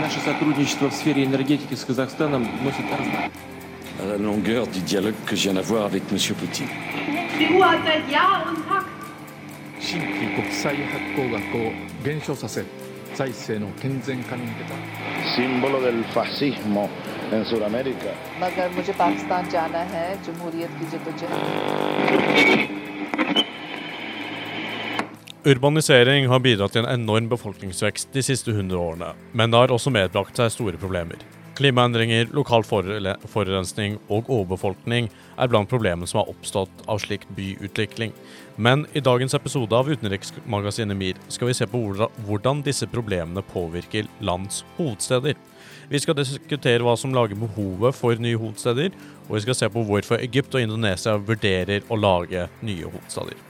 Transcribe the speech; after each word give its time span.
Наше 0.00 0.20
сотрудничество 0.24 0.90
в 0.90 0.94
сфере 0.94 1.24
энергетики 1.24 1.74
с 1.74 1.84
Казахстаном 1.84 2.46
носит 2.64 2.84
la 4.06 4.16
longueur 4.16 4.66
du 4.66 4.80
dialogue 4.80 5.14
que 5.26 5.36
je 5.36 5.42
viens 5.42 5.54
d'avoir 5.54 5.84
avec 5.84 6.02
M. 6.10 6.18
Poutine. 6.34 6.68
Símbolo 15.36 15.80
del 15.80 16.04
fascismo 16.12 16.88
en 17.32 17.44
Sudamérica. 17.44 18.14
Urbanisering 25.40 26.26
har 26.28 26.42
bidratt 26.44 26.74
til 26.76 26.84
en 26.84 27.00
enorm 27.00 27.30
befolkningsvekst 27.30 28.10
de 28.12 28.20
siste 28.20 28.52
100 28.52 28.76
årene, 28.76 29.06
men 29.32 29.48
det 29.48 29.56
har 29.56 29.72
også 29.72 29.88
medbrakt 29.88 30.36
seg 30.36 30.50
store 30.52 30.76
problemer. 30.76 31.16
Klimaendringer, 31.56 32.28
lokal 32.36 32.60
forurensning 32.68 33.96
og 34.12 34.28
overbefolkning 34.28 35.08
er 35.40 35.48
blant 35.48 35.70
problemene 35.72 36.04
som 36.08 36.20
har 36.20 36.28
oppstått 36.28 36.84
av 36.84 37.00
slik 37.00 37.24
byutvikling. 37.36 38.12
Men 38.60 38.84
i 38.92 39.00
dagens 39.00 39.32
episode 39.36 39.72
av 39.76 39.88
Utenriksmagasinet 39.88 40.96
MIR 40.96 41.22
skal 41.32 41.48
vi 41.48 41.56
se 41.56 41.64
på 41.66 41.80
hvordan- 42.26 42.62
disse 42.62 42.86
problemene 42.86 43.40
påvirker 43.40 44.08
lands 44.20 44.62
hovedsteder. 44.76 45.36
Vi 45.88 45.98
skal 45.98 46.14
diskutere 46.14 46.84
hva 46.84 46.98
som 46.98 47.14
lager 47.14 47.34
behovet 47.34 47.94
for 47.94 48.14
nye 48.14 48.36
hovedsteder, 48.36 48.92
og 49.28 49.36
vi 49.36 49.40
skal 49.40 49.54
se 49.54 49.68
på 49.68 49.86
hvorfor 49.86 50.20
Egypt 50.20 50.54
og 50.54 50.60
Indonesia 50.60 51.16
vurderer 51.16 51.80
å 51.88 51.96
lage 51.96 52.48
nye 52.62 52.84
hovedsteder. 52.84 53.49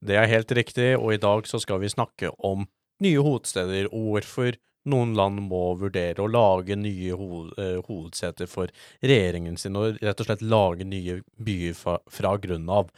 Det 0.00 0.18
er 0.18 0.26
helt 0.30 0.56
riktig, 0.58 0.90
og 0.98 1.14
i 1.14 1.22
dag 1.22 1.46
så 1.50 1.60
skal 1.62 1.80
vi 1.84 1.92
snakke 1.92 2.32
om 2.46 2.66
nye 3.04 3.22
hovedsteder 3.24 3.88
og 3.92 4.10
hvorfor 4.14 4.58
noen 4.90 5.12
land 5.16 5.42
må 5.44 5.74
vurdere 5.80 6.24
å 6.24 6.30
lage 6.30 6.76
nye 6.78 7.16
hoved, 7.16 7.52
hovedseter 7.86 8.48
for 8.48 8.72
regjeringen 9.04 9.58
sin, 9.60 9.76
og 9.76 10.00
rett 10.00 10.22
og 10.22 10.28
slett 10.28 10.44
lage 10.44 10.86
nye 10.88 11.20
byer 11.36 11.76
fra, 11.76 11.98
fra 12.08 12.36
grunnen 12.40 12.72
av. 12.80 12.88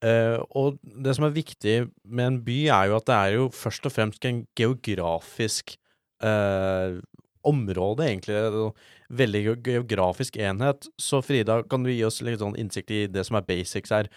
Uh, 0.00 0.40
og 0.56 0.78
det 0.80 1.12
som 1.16 1.26
er 1.28 1.36
viktig 1.36 1.76
med 2.08 2.26
en 2.26 2.38
by, 2.44 2.58
er 2.72 2.90
jo 2.90 2.96
at 2.98 3.08
det 3.10 3.16
er 3.18 3.34
jo 3.36 3.48
først 3.52 3.86
og 3.86 3.94
fremst 3.94 4.24
en 4.26 4.42
geografisk 4.58 5.76
uh, 6.24 6.96
område, 7.46 8.08
egentlig. 8.08 8.72
Veldig 9.10 9.56
geografisk 9.66 10.36
enhet. 10.36 10.86
Så 10.98 11.20
Frida, 11.20 11.62
kan 11.62 11.82
du 11.82 11.90
gi 11.90 12.04
oss 12.06 12.20
litt 12.22 12.38
sånn 12.42 12.58
innsikt 12.58 12.92
i 12.94 13.06
det 13.10 13.24
som 13.26 13.40
er 13.40 13.46
basics 13.46 13.90
her? 13.90 14.10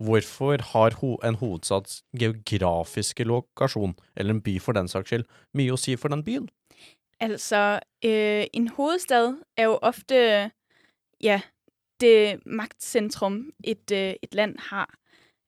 Hvorfor 0.00 0.62
har 0.72 0.96
en 1.22 1.36
hovedstads 1.36 2.00
geografiske 2.16 3.24
lokasjon, 3.28 3.94
eller 4.16 4.34
en 4.34 4.42
by 4.42 4.56
for 4.58 4.72
den 4.72 4.88
saks 4.88 5.12
skyld, 5.12 5.26
mye 5.54 5.74
å 5.74 5.78
si 5.78 5.94
for 6.00 6.10
den 6.10 6.24
byen? 6.24 6.48
Altså, 7.20 7.80
øh, 8.04 8.44
en 8.52 8.68
hovedstad 8.68 9.36
er 9.56 9.68
jo 9.68 9.78
ofte 9.82 10.50
ja, 11.20 11.40
det 12.00 12.40
maktsentrum 12.46 13.52
et, 13.64 13.92
øh, 13.92 14.14
et 14.22 14.34
land 14.34 14.56
har. 14.70 14.88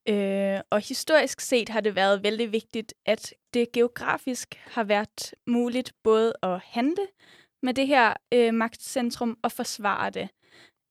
Øh, 0.09 0.61
og 0.71 0.81
historisk 0.81 1.41
set 1.41 1.69
har 1.69 1.81
det 1.81 1.97
vært 1.97 2.23
veldig 2.23 2.53
viktig 2.53 2.85
at 3.07 3.33
det 3.55 3.73
geografisk 3.73 4.59
har 4.75 4.85
vært 4.85 5.33
mulig 5.47 5.85
både 6.05 6.33
å 6.43 6.59
handle 6.75 7.07
med 7.63 7.75
det 7.75 7.87
her 7.87 8.15
øh, 8.35 8.55
magtcentrum 8.55 9.39
og 9.43 9.53
forsvare 9.53 10.11
det. 10.11 10.29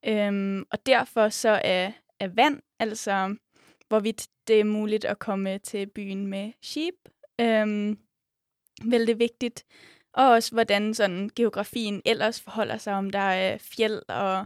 Øhm, 0.05 0.65
og 0.71 0.85
derfor 0.85 1.29
så 1.29 1.61
er, 1.63 1.91
er 2.19 2.27
vand, 2.27 2.61
altså 2.79 3.35
hvorvidt 3.87 4.27
det 4.47 4.59
er 4.59 4.63
muligt 4.63 5.05
at 5.05 5.19
komme 5.19 5.57
til 5.57 5.87
byen 5.87 6.27
med 6.27 6.51
skib, 6.61 6.95
øhm, 7.41 7.97
vældig 8.85 9.19
vigtigt. 9.19 9.65
Og 10.13 10.29
også 10.29 10.51
hvordan 10.51 10.93
sådan 10.93 11.29
geografien 11.35 12.01
ellers 12.05 12.41
forholder 12.41 12.77
sig, 12.77 12.93
om 12.93 13.09
der 13.09 13.19
er 13.19 13.57
fjeld 13.57 14.01
og, 14.09 14.45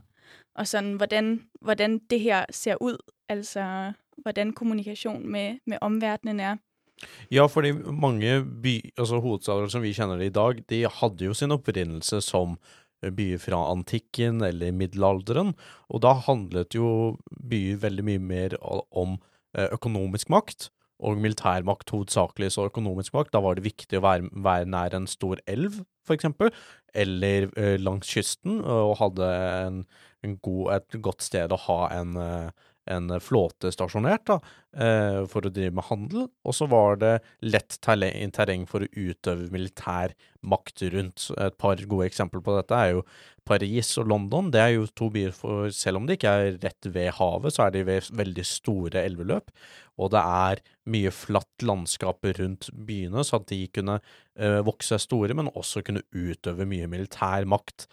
og 0.56 0.68
sådan, 0.68 0.94
hvordan, 0.94 1.50
hvordan 1.62 2.00
det 2.00 2.20
her 2.20 2.46
ser 2.50 2.76
ud. 2.82 2.98
Altså, 3.30 3.94
hvordan 4.18 4.54
kommunikation 4.54 5.28
med, 5.28 5.60
med 5.66 5.78
omverdenen 5.82 6.40
er. 6.40 6.56
Ja, 7.34 7.46
fordi 7.52 7.74
mange 7.76 8.40
by, 8.64 8.78
altså 8.96 9.20
hovedstader 9.24 9.68
som 9.72 9.84
vi 9.84 9.94
kjenner 9.96 10.22
det 10.22 10.32
i 10.32 10.36
dag, 10.36 10.62
de 10.72 10.86
hadde 10.88 11.28
jo 11.28 11.36
sin 11.36 11.54
opprinnelse 11.56 12.22
som 12.24 12.56
byer 13.16 13.42
fra 13.42 13.60
antikken 13.72 14.42
eller 14.46 14.74
middelalderen, 14.76 15.54
og 15.92 16.02
da 16.06 16.16
handlet 16.26 16.78
jo 16.78 17.18
byer 17.50 17.82
veldig 17.84 18.06
mye 18.08 18.24
mer 18.24 18.56
om 18.64 19.18
eh, 19.58 19.68
økonomisk 19.68 20.32
makt, 20.34 20.70
og 21.04 21.20
militærmakt 21.20 21.92
hovedsakelig 21.92 22.54
så 22.56 22.70
økonomisk 22.70 23.14
makt. 23.18 23.34
Da 23.36 23.42
var 23.44 23.58
det 23.58 23.66
viktig 23.66 24.00
å 24.00 24.06
være, 24.06 24.30
være 24.32 24.70
nær 24.72 24.96
en 24.96 25.10
stor 25.12 25.42
elv, 25.52 25.82
for 26.08 26.16
eksempel, 26.16 26.54
eller 26.96 27.50
eh, 27.60 27.76
langs 27.82 28.10
kysten, 28.16 28.62
og 28.62 28.96
hadde 29.02 29.28
en, 29.66 29.82
en 30.24 30.38
god, 30.46 30.72
et 30.78 30.98
godt 31.04 31.26
sted 31.26 31.52
å 31.52 31.60
ha 31.68 31.80
en, 31.98 32.16
eh, 32.22 32.72
en 32.92 33.10
flåte 33.24 33.72
stasjonert, 33.74 34.26
da, 34.30 34.40
eh, 34.78 35.22
for 35.30 35.46
å 35.46 35.52
drive 35.54 35.74
med 35.74 35.88
handel, 35.90 36.28
og 36.46 36.54
så 36.54 36.68
var 36.70 37.00
det 37.02 37.14
lett 37.42 37.78
terreng 37.82 38.68
for 38.70 38.86
å 38.86 38.90
utøve 38.92 39.50
militær 39.54 40.14
makt 40.46 40.86
rundt. 40.94 41.32
Et 41.42 41.58
par 41.58 41.76
gode 41.76 42.10
eksempler 42.10 42.44
på 42.46 42.56
dette 42.58 42.78
er 42.78 42.92
jo 42.94 43.06
Paris 43.46 43.98
og 44.02 44.10
London. 44.10 44.52
Det 44.52 44.62
er 44.62 44.74
jo 44.76 44.86
to 44.88 45.10
byer 45.14 45.34
for 45.34 45.70
Selv 45.74 45.98
om 45.98 46.06
de 46.06 46.18
ikke 46.18 46.30
er 46.30 46.60
rett 46.62 46.90
ved 46.90 47.14
havet, 47.18 47.54
så 47.54 47.66
er 47.66 47.72
de 47.72 47.84
ved 47.84 48.10
veldig 48.14 48.46
store 48.46 49.06
elveløp, 49.06 49.52
og 49.98 50.12
det 50.12 50.22
er 50.22 50.62
mye 50.92 51.12
flatt 51.14 51.66
landskap 51.66 52.26
rundt 52.38 52.70
byene, 52.74 53.24
så 53.24 53.40
at 53.40 53.48
de 53.50 53.66
kunne 53.74 54.00
eh, 54.38 54.62
vokse 54.66 54.94
seg 54.94 55.06
store, 55.08 55.38
men 55.38 55.54
også 55.56 55.82
kunne 55.86 56.06
utøve 56.14 56.68
mye 56.70 56.90
militær 56.92 57.48
makt. 57.50 57.88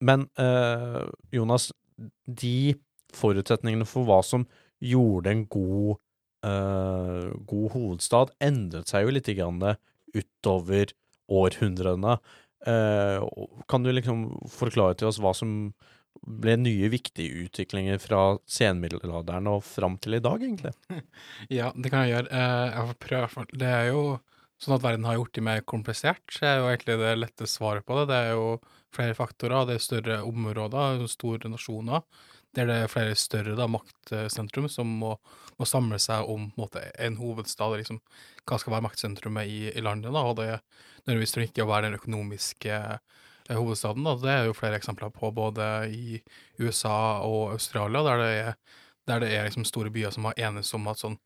Men 0.00 0.28
eh, 0.40 1.04
Jonas, 1.34 1.72
de 2.24 2.74
forutsetningene 3.16 3.88
for 3.88 4.08
hva 4.08 4.20
som 4.26 4.46
gjorde 4.80 5.32
en 5.32 5.44
god, 5.52 6.00
uh, 6.46 7.30
god 7.48 7.68
hovedstad, 7.74 8.34
endret 8.42 8.90
seg 8.90 9.06
jo 9.06 9.14
litt 9.14 9.30
grann 9.36 9.62
utover 10.16 10.94
århundrene. 11.30 12.18
Uh, 12.66 13.24
kan 13.70 13.84
du 13.84 13.92
liksom 13.92 14.28
forklare 14.52 14.98
til 14.98 15.08
oss 15.10 15.20
hva 15.22 15.32
som 15.36 15.72
ble 16.20 16.56
nye 16.60 16.88
viktige 16.92 17.46
utviklinger 17.46 18.00
fra 18.02 18.22
senmiddelalderen 18.50 19.48
og 19.50 19.62
fram 19.64 19.96
til 20.02 20.18
i 20.18 20.24
dag, 20.24 20.42
egentlig? 20.42 20.74
Ja, 21.58 21.70
det 21.74 21.92
kan 21.92 22.04
jeg 22.04 22.16
gjøre. 22.16 22.32
Eh, 22.34 22.66
jeg 22.74 22.90
får 22.90 22.98
prøve. 23.04 23.20
i 23.20 23.24
hvert 23.24 23.36
fall. 23.36 23.48
Det 23.62 23.70
er 23.70 23.86
jo 23.90 24.02
sånn 24.60 24.76
at 24.76 24.84
verden 24.84 25.06
har 25.08 25.16
gjort 25.16 25.36
det 25.38 25.46
mer 25.46 25.62
komplisert, 25.64 26.24
så 26.34 26.44
er 26.44 26.58
jo 26.58 26.68
egentlig 26.68 26.98
det 27.00 27.14
lette 27.16 27.48
svaret 27.48 27.86
på 27.86 27.96
det. 27.96 28.10
Det 28.10 28.18
er 28.18 28.34
jo 28.34 28.48
flere 28.92 29.16
faktorer, 29.16 29.68
det 29.68 29.78
er 29.78 29.86
større 29.86 30.18
områder, 30.28 31.06
store 31.08 31.48
nasjoner, 31.48 32.04
der 32.56 32.66
det 32.66 32.76
er 32.82 32.90
flere 32.90 33.14
større 33.18 33.54
da, 33.58 33.68
maktsentrum 33.70 34.66
som 34.70 34.90
må, 35.02 35.14
må 35.58 35.68
samle 35.68 36.00
seg 36.02 36.26
om 36.26 36.48
en, 36.48 36.52
måte, 36.58 36.82
en 36.98 37.18
hovedstad, 37.20 37.76
liksom, 37.78 38.00
hva 38.48 38.58
skal 38.58 38.74
være 38.74 38.86
maktsentrumet 38.88 39.50
i, 39.50 39.60
i 39.70 39.84
landet, 39.84 40.10
da, 40.14 40.24
og 40.26 40.38
det 40.40 40.48
nødvendigvis 41.04 41.36
trenger 41.36 41.52
ikke 41.52 41.66
å 41.66 41.70
være 41.70 41.88
den 41.88 41.98
økonomiske 42.00 42.80
eh, 42.80 43.54
hovedstaden. 43.56 44.06
Da. 44.06 44.16
Det 44.20 44.32
er 44.34 44.48
jo 44.48 44.56
flere 44.58 44.80
eksempler 44.80 45.12
på 45.14 45.30
både 45.36 45.68
i 45.94 46.20
USA 46.60 47.22
og 47.26 47.54
Australia, 47.54 48.02
der 48.06 48.24
det 48.24 48.32
er, 48.40 48.58
der 49.10 49.24
det 49.24 49.30
er 49.36 49.46
liksom 49.48 49.66
store 49.68 49.92
byer 49.94 50.14
som 50.14 50.28
har 50.28 50.42
enes 50.50 50.74
om 50.76 50.90
at 50.90 51.00
sånn 51.02 51.18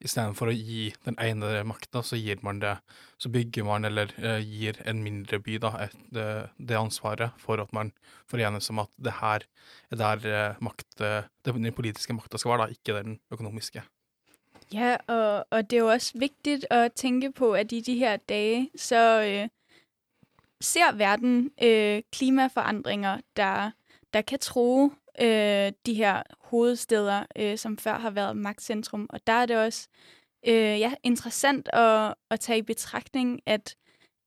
Istedenfor 0.00 0.48
å 0.48 0.54
gi 0.56 0.90
den 1.04 1.18
ene 1.20 1.60
makta, 1.68 2.00
så 2.06 2.16
gir 2.16 2.40
man 2.42 2.62
det 2.62 2.78
Så 3.20 3.28
bygger 3.28 3.66
man, 3.68 3.84
eller 3.84 4.08
eh, 4.16 4.40
gir 4.40 4.78
en 4.88 5.02
mindre 5.04 5.36
by, 5.44 5.58
da, 5.60 5.74
et, 5.84 5.96
det, 6.08 6.26
det 6.56 6.78
ansvaret 6.78 7.36
for 7.36 7.60
at 7.60 7.72
man 7.76 7.92
forenes 8.30 8.70
om 8.72 8.80
at 8.80 8.88
det 8.96 9.12
her 9.18 9.44
er 9.92 10.00
der 10.00 10.24
eh, 10.24 10.62
makt, 10.64 11.02
eh, 11.04 11.28
den 11.44 11.68
politiske 11.76 12.16
makta 12.16 12.40
skal 12.40 12.54
være, 12.54 12.64
da, 12.64 12.78
ikke 12.78 12.96
den 12.96 13.18
økonomiske. 13.30 13.82
Ja, 14.72 14.96
og, 15.06 15.44
og 15.50 15.70
det 15.70 15.76
er 15.76 15.80
jo 15.84 15.92
også 15.92 16.18
viktig 16.22 16.56
å 16.70 16.86
tenke 16.94 17.32
på, 17.36 17.52
at 17.58 17.72
i 17.72 17.82
de 17.84 17.98
her 17.98 18.16
dager 18.30 18.70
så 18.78 19.02
øh, 19.20 19.48
ser 20.60 20.96
verden 20.96 21.50
øh, 21.62 22.02
klimaforandringer, 22.12 23.20
der, 23.36 23.70
der 24.14 24.22
kan 24.22 24.38
true 24.38 24.90
øh, 25.22 25.72
de 25.86 25.94
her 25.94 26.22
hovedsteder, 26.40 27.24
øh, 27.36 27.58
som 27.58 27.78
før 27.78 27.98
har 27.98 28.10
været 28.10 28.36
magtcentrum. 28.36 29.06
Og 29.10 29.26
der 29.26 29.32
er 29.32 29.46
det 29.46 29.56
også 29.56 29.88
øh, 30.46 30.54
ja, 30.54 30.94
interessant 31.02 31.68
at, 31.72 32.14
at 32.30 32.40
tage 32.40 32.58
i 32.58 32.62
betragtning, 32.62 33.40
at, 33.46 33.76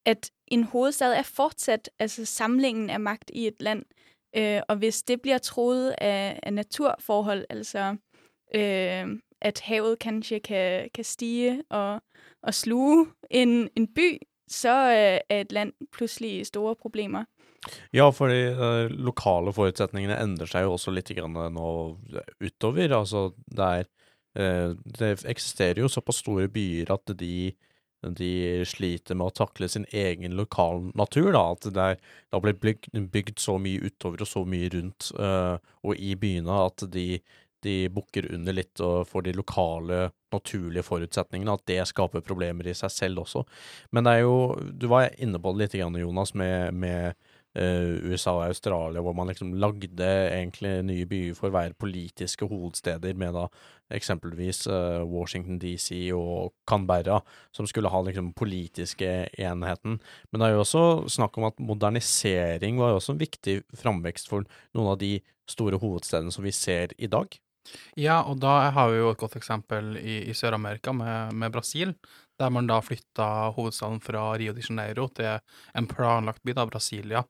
at 0.05 0.31
en 0.47 0.63
hovedstad 0.63 1.13
er 1.13 1.21
fortsat 1.23 1.89
altså 1.99 2.25
samlingen 2.25 2.89
af 2.89 2.99
magt 2.99 3.31
i 3.33 3.47
et 3.47 3.61
land. 3.61 3.83
Øh, 4.35 4.61
og 4.67 4.75
hvis 4.75 5.03
det 5.03 5.21
bliver 5.21 5.37
troet 5.37 5.95
af, 5.97 6.39
af 6.43 6.53
naturforhold, 6.53 7.45
altså 7.49 7.95
øh, 8.55 9.19
at 9.41 9.59
havet 9.59 9.99
kanskje 9.99 10.39
kan, 10.39 10.89
kan 10.93 11.03
stige 11.03 11.63
og, 11.69 12.01
og 12.43 12.53
sluge 12.53 13.07
en, 13.29 13.69
en 13.75 13.93
by, 13.93 14.19
så 14.47 14.69
øh, 14.69 15.19
er 15.29 15.41
et 15.41 15.51
land 15.51 15.73
pludselig 15.91 16.45
store 16.45 16.75
problemer. 16.75 17.25
Ja, 17.95 18.09
for 18.11 18.31
de 18.31 18.89
lokale 18.93 19.53
forutsetningene 19.55 20.17
endrer 20.19 20.49
seg 20.49 20.65
jo 20.65 20.75
også 20.77 20.93
litt 20.93 21.11
grann 21.15 21.37
nå 21.55 21.67
utover. 22.43 22.95
Altså, 22.99 23.29
det 23.45 23.69
er 23.79 23.85
eh, 24.39 24.71
Det 24.99 25.13
eksisterer 25.29 25.83
jo 25.83 25.91
såpass 25.91 26.23
store 26.23 26.49
byer 26.51 26.91
at 26.93 27.13
de, 27.19 27.53
de 28.19 28.33
sliter 28.67 29.15
med 29.19 29.31
å 29.31 29.37
takle 29.43 29.69
sin 29.71 29.87
egen 29.91 30.35
lokal 30.39 30.89
natur, 30.97 31.31
da. 31.35 31.45
At 31.55 31.69
det, 31.69 31.87
er, 31.93 32.01
det 32.01 32.37
har 32.37 32.45
blitt 32.47 32.63
bygd, 32.63 32.91
bygd 33.13 33.39
så 33.43 33.59
mye 33.61 33.85
utover 33.87 34.25
og 34.25 34.31
så 34.33 34.43
mye 34.47 34.73
rundt 34.73 35.13
eh, 35.19 35.55
og 35.83 35.95
i 35.99 36.17
byene 36.19 36.65
at 36.67 36.87
de 36.91 37.07
de 37.63 37.89
bukker 37.89 38.27
under 38.35 38.55
litt 38.55 38.81
og 38.83 39.07
får 39.07 39.27
de 39.27 39.35
lokale, 39.37 39.99
naturlige 40.33 40.85
forutsetningene, 40.87 41.53
at 41.53 41.65
det 41.69 41.79
skaper 41.89 42.23
problemer 42.25 42.67
i 42.67 42.75
seg 42.77 42.91
selv 42.91 43.23
også. 43.23 43.43
Men 43.93 44.07
det 44.07 44.15
er 44.17 44.23
jo 44.25 44.35
Du 44.81 44.87
var 44.91 45.13
inne 45.21 45.39
på 45.39 45.53
det 45.53 45.61
litt, 45.63 45.77
Jonas, 45.79 46.33
med, 46.33 46.73
med 46.73 47.13
eh, 47.13 47.32
USA 47.53 48.33
og 48.33 48.47
Australia, 48.47 49.01
hvor 49.05 49.13
man 49.13 49.29
liksom 49.29 49.51
lagde 49.61 50.07
egentlig 50.07 50.71
nye 50.87 51.05
byer 51.09 51.35
for 51.37 51.51
å 51.51 51.53
være 51.53 51.77
politiske 51.77 52.47
hovedsteder, 52.49 53.13
med 53.19 53.35
da 53.37 53.47
eksempelvis 53.93 54.65
eh, 54.71 55.03
Washington 55.05 55.59
DC 55.61 56.09
og 56.17 56.53
Canberra, 56.69 57.19
som 57.53 57.67
skulle 57.69 57.91
ha 57.93 58.01
liksom 58.07 58.31
politiske 58.37 59.11
enheten. 59.37 59.99
Men 60.31 60.41
det 60.41 60.49
er 60.49 60.55
jo 60.55 60.63
også 60.63 60.85
snakk 61.13 61.37
om 61.37 61.49
at 61.51 61.61
modernisering 61.61 62.81
var 62.81 62.93
jo 62.93 63.01
også 63.01 63.13
en 63.13 63.21
viktig 63.21 63.59
framvekst 63.77 64.31
for 64.31 64.47
noen 64.73 64.95
av 64.95 64.99
de 65.03 65.17
store 65.49 65.77
hovedstedene 65.77 66.33
som 66.33 66.45
vi 66.45 66.55
ser 66.55 66.95
i 66.97 67.11
dag. 67.11 67.37
Ja, 67.95 68.21
og 68.27 68.41
da 68.43 68.71
har 68.75 68.89
vi 68.91 68.99
jo 68.99 69.13
et 69.13 69.21
godt 69.21 69.37
eksempel 69.39 69.95
i, 70.01 70.23
i 70.27 70.35
Sør-Amerika 70.35 70.91
med, 70.95 71.35
med 71.39 71.53
Brasil, 71.53 71.93
der 72.39 72.51
man 72.51 72.67
da 72.67 72.81
flytta 72.83 73.53
hovedstaden 73.55 74.01
fra 74.03 74.31
Rio 74.39 74.55
de 74.55 74.63
Janeiro 74.65 75.07
til 75.15 75.37
en 75.77 75.87
planlagt 75.87 76.43
by, 76.43 76.55
da, 76.57 76.65
Brasilia. 76.67 77.23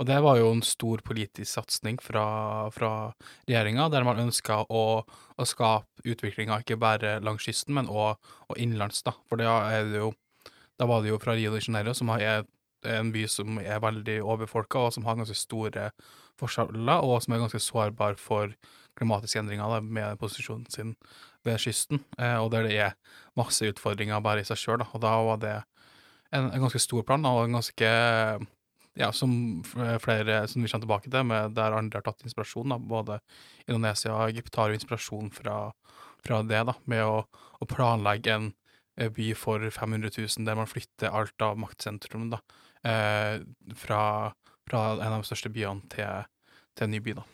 Og 0.00 0.06
det 0.08 0.16
var 0.24 0.38
jo 0.40 0.48
en 0.54 0.62
stor 0.64 1.02
politisk 1.04 1.50
satsing 1.58 1.98
fra, 2.00 2.24
fra 2.72 2.92
regjeringa, 3.44 3.90
der 3.92 4.06
man 4.06 4.22
ønska 4.22 4.62
å, 4.72 4.84
å 5.04 5.44
skape 5.44 6.08
utviklinga 6.08 6.62
ikke 6.62 6.78
bare 6.80 7.18
langs 7.20 7.44
kysten, 7.44 7.76
men 7.76 7.90
òg 7.92 8.16
innenlands, 8.56 9.02
da. 9.04 9.12
For 9.28 9.40
da 9.40 9.76
jo 9.84 10.14
Da 10.80 10.86
var 10.88 11.02
det 11.02 11.10
jo 11.10 11.18
fra 11.20 11.34
Rio 11.36 11.52
de 11.52 11.60
Janeiro, 11.60 11.92
som 11.92 12.08
er 12.14 12.46
en 12.88 13.10
by 13.12 13.26
som 13.28 13.58
er 13.60 13.82
veldig 13.84 14.22
overfolka, 14.24 14.86
og 14.86 14.94
som 14.94 15.04
har 15.04 15.18
ganske 15.18 15.36
store 15.36 15.90
forskjeller, 16.40 17.04
og 17.04 17.20
som 17.20 17.34
er 17.34 17.42
ganske 17.42 17.60
sårbar 17.60 18.16
for 18.16 18.54
klimatiske 18.96 19.42
endringer 19.42 19.68
da, 19.68 19.80
med 19.80 20.16
posisjonen 20.20 20.64
sin 20.72 20.94
ved 21.44 21.60
kysten, 21.60 22.00
eh, 22.18 22.38
og 22.40 22.50
der 22.52 22.64
det 22.64 22.78
er 22.78 22.96
masse 23.36 23.68
utfordringer 23.68 24.24
bare 24.24 24.40
i 24.40 24.48
seg 24.48 24.60
sjøl. 24.60 24.84
Og 24.94 25.04
da 25.04 25.12
var 25.28 25.44
det 25.44 25.54
en, 26.32 26.48
en, 26.48 26.60
ganske 26.64 26.80
stor 26.80 27.04
plan, 27.04 27.24
og 27.28 27.44
en 27.44 27.58
ganske 27.58 27.92
ja, 29.00 29.10
som 29.16 29.32
flere 29.64 30.42
som 30.48 30.62
vi 30.62 30.68
kommer 30.68 30.84
tilbake 30.84 31.10
til, 31.10 31.26
med 31.26 31.56
der 31.56 31.76
andre 31.76 32.00
har 32.00 32.06
tatt 32.06 32.24
inspirasjon. 32.26 32.74
Da, 32.74 32.78
både 32.78 33.18
Indonesia 33.66 34.14
og 34.14 34.28
Egypt 34.28 34.58
har 34.60 34.70
jo 34.70 34.78
inspirasjon 34.78 35.30
fra, 35.34 35.58
fra 36.24 36.42
det, 36.46 36.62
da, 36.68 36.76
med 36.90 37.04
å, 37.06 37.22
å, 37.24 37.68
planlegge 37.70 38.36
en 38.36 38.50
by 39.16 39.30
for 39.38 39.64
500 39.72 40.12
000 40.18 40.46
der 40.48 40.58
man 40.58 40.68
flytter 40.68 41.14
alt 41.16 41.44
av 41.44 41.58
maktsentrum 41.60 42.28
da, 42.34 42.40
eh, 42.84 43.40
fra, 43.76 44.02
fra, 44.68 44.82
en 44.98 45.14
av 45.14 45.22
de 45.22 45.30
største 45.30 45.52
byene 45.54 45.88
til, 45.92 46.26
til 46.76 46.88
en 46.88 46.94
ny 46.94 47.00
by. 47.04 47.16
da. 47.22 47.26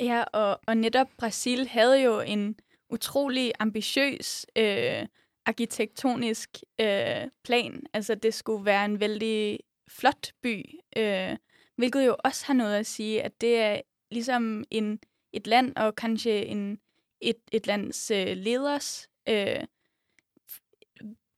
Ja, 0.00 0.24
og, 0.32 0.64
og 0.66 0.76
netop 0.80 1.12
Brasil 1.20 1.66
hadde 1.68 2.00
jo 2.00 2.18
en 2.24 2.54
utrolig 2.90 3.52
ambitiøs 3.60 4.46
øh, 4.58 5.06
arkitektonisk 5.46 6.58
øh, 6.80 7.28
plan. 7.44 7.82
Altså, 7.94 8.14
det 8.14 8.34
skulle 8.34 8.64
være 8.64 8.84
en 8.84 9.00
veldig 9.00 9.58
flot 9.98 10.32
by, 10.42 10.64
øh, 10.96 11.36
hvilket 11.76 12.06
jo 12.06 12.16
også 12.24 12.46
har 12.46 12.54
noget 12.54 12.76
at 12.76 12.86
sige, 12.86 13.22
at 13.22 13.40
det 13.40 13.58
er 13.58 13.80
ligesom 14.10 14.64
en, 14.70 14.98
et 15.32 15.46
land, 15.46 15.76
og 15.76 15.94
kanskje 15.94 16.44
en, 16.44 16.78
et, 17.20 17.36
et 17.52 17.66
lands 17.66 18.10
øh, 18.10 18.36
leders 18.36 19.08
øh, 19.28 19.64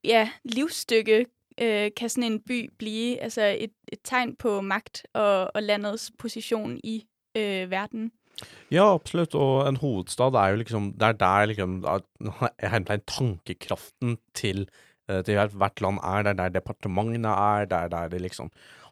ja, 0.03 0.29
livsstykke, 0.43 1.25
øh, 1.61 1.91
kan 1.97 2.09
sådan 2.09 2.31
en 2.31 2.39
by 2.39 2.69
blive 2.77 3.19
altså 3.19 3.55
et, 3.59 3.73
et 3.91 3.99
tegn 4.03 4.35
på 4.35 4.61
makt 4.61 5.05
og, 5.13 5.51
og 5.55 5.63
landets 5.63 6.11
position 6.19 6.79
i 6.83 7.05
øh, 7.37 7.71
verden. 7.71 8.11
Ja, 8.71 8.93
absolutt, 8.93 9.35
og 9.35 9.69
en 9.69 9.75
hovedstad 9.77 10.33
er 10.33 10.47
jo 10.47 10.55
liksom 10.55 10.93
Det 10.93 11.07
er 11.07 11.11
der 11.11 11.45
liksom 11.45 11.85
Hermetegn 12.59 13.01
tankekraften 13.17 14.17
til, 14.33 14.69
til 15.27 15.39
hvert 15.59 15.81
land 15.83 15.99
er. 15.99 16.23
Det 16.23 16.31
er 16.31 16.39
der 16.39 16.55
departementene 16.59 17.33
er, 17.33 17.65
det 17.69 17.77
er 17.77 17.91
der 17.91 18.11
de 18.13 18.21
liksom 18.23 18.51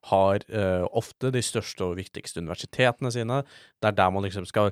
har 0.10 0.42
uh, 0.50 0.88
ofte 0.98 1.30
de 1.34 1.44
største 1.46 1.86
og 1.86 2.00
viktigste 2.00 2.42
universitetene 2.42 3.12
sine. 3.14 3.44
Det 3.82 3.92
er 3.92 4.00
der 4.00 4.14
man 4.14 4.26
liksom 4.26 4.48
skal 4.50 4.72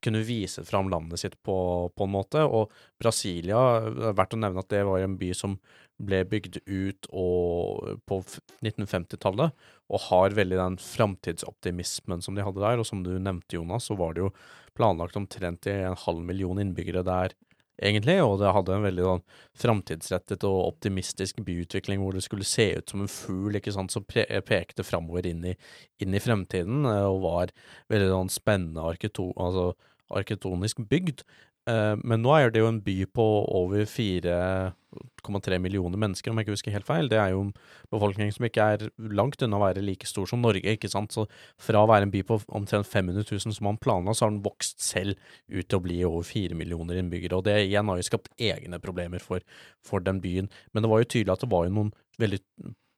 kunne 0.00 0.22
vise 0.24 0.64
fram 0.64 0.88
landet 0.88 1.20
sitt 1.20 1.36
på, 1.44 1.56
på 1.92 2.06
en 2.06 2.14
måte. 2.14 2.40
Og 2.46 2.72
Brasilia, 3.00 3.60
det 3.84 4.08
er 4.10 4.16
verdt 4.16 4.36
å 4.36 4.40
nevne 4.40 4.64
at 4.64 4.70
det 4.72 4.86
var 4.88 5.04
en 5.04 5.18
by 5.20 5.30
som 5.36 5.58
ble 6.00 6.22
bygd 6.24 6.62
ut 6.64 7.10
og, 7.12 8.00
på 8.08 8.22
1950-tallet, 8.64 9.52
og 9.92 10.04
har 10.06 10.36
veldig 10.38 10.56
den 10.56 10.78
framtidsoptimismen 10.80 12.24
som 12.24 12.38
de 12.38 12.46
hadde 12.46 12.64
der. 12.64 12.80
Og 12.80 12.88
som 12.88 13.04
du 13.04 13.12
nevnte, 13.18 13.58
Jonas, 13.58 13.90
så 13.90 13.98
var 14.00 14.16
det 14.16 14.24
jo 14.24 14.32
planlagt 14.78 15.18
omtrent 15.20 15.68
i 15.68 15.76
en 15.84 15.98
halv 16.06 16.24
million 16.24 16.62
innbyggere 16.62 17.04
der, 17.04 17.36
egentlig, 17.80 18.16
og 18.22 18.38
det 18.40 18.52
hadde 18.54 18.76
en 18.76 18.86
veldig 18.86 19.04
sånn 19.06 19.22
framtidsrettet 19.60 20.46
og 20.48 20.58
optimistisk 20.68 21.40
byutvikling 21.46 22.02
hvor 22.02 22.16
det 22.16 22.24
skulle 22.26 22.46
se 22.48 22.70
ut 22.78 22.92
som 22.92 23.04
en 23.04 23.12
fugl, 23.12 23.58
ikke 23.58 23.74
sant, 23.74 23.92
som 23.94 24.06
pre 24.06 24.26
pekte 24.46 24.86
framover 24.86 25.28
inn 25.30 25.46
inn 25.50 26.16
i 26.16 26.22
fremtiden, 26.22 26.84
eh, 26.88 27.06
og 27.08 27.22
var 27.24 27.54
veldig 27.92 28.10
sånn 28.14 28.32
spennende 28.32 28.84
arketo 28.92 29.30
altså, 29.36 29.72
arketonisk 30.10 30.82
bygd. 30.90 31.24
Eh, 31.68 31.94
men 32.00 32.22
nå 32.24 32.32
er 32.36 32.52
det 32.52 32.62
jo 32.62 32.70
en 32.70 32.80
by 32.84 32.96
på 33.12 33.24
over 33.58 33.84
4,3 33.88 35.58
millioner 35.60 36.00
mennesker, 36.00 36.32
om 36.32 36.40
jeg 36.40 36.46
ikke 36.46 36.54
husker 36.56 36.74
helt 36.74 36.88
feil. 36.88 37.10
Det 37.10 37.18
er 37.20 37.34
jo 37.34 37.42
en 37.46 37.52
befolkning 37.92 38.32
som 38.32 38.46
ikke 38.48 38.66
er 38.74 38.86
langt 38.96 39.42
unna 39.44 39.58
å 39.58 39.64
være 39.66 39.84
like 39.84 40.08
stor 40.08 40.28
som 40.30 40.40
Norge, 40.44 40.64
ikke 40.64 40.90
sant. 40.90 41.12
Så 41.14 41.26
fra 41.60 41.82
å 41.84 41.90
være 41.90 42.08
en 42.08 42.14
by 42.14 42.22
på 42.26 42.40
omtrent 42.56 42.88
500 42.88 43.26
000 43.28 43.56
som 43.56 43.68
man 43.68 43.80
planla, 43.80 44.16
så 44.16 44.26
har 44.26 44.34
den 44.34 44.44
vokst 44.46 44.80
selv 44.84 45.18
ut 45.50 45.66
til 45.66 45.78
å 45.78 45.84
bli 45.84 46.00
over 46.08 46.26
4 46.26 46.58
millioner 46.58 47.00
innbyggere. 47.02 47.38
Og 47.38 47.46
det 47.48 47.58
igjen 47.66 47.92
har 47.92 48.00
jo 48.00 48.08
skapt 48.08 48.32
egne 48.40 48.80
problemer 48.82 49.22
for, 49.24 49.44
for 49.86 50.04
den 50.04 50.22
byen. 50.24 50.50
Men 50.72 50.84
det 50.86 50.92
var 50.92 51.04
jo 51.04 51.12
tydelig 51.12 51.36
at 51.36 51.44
det 51.44 51.52
var 51.52 51.68
jo 51.68 51.76
noen 51.76 51.92
veldig 52.20 52.40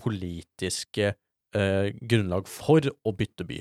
politiske 0.02 1.12
eh, 1.12 1.88
grunnlag 2.00 2.48
for 2.50 2.86
å 3.06 3.14
bytte 3.14 3.46
by. 3.46 3.60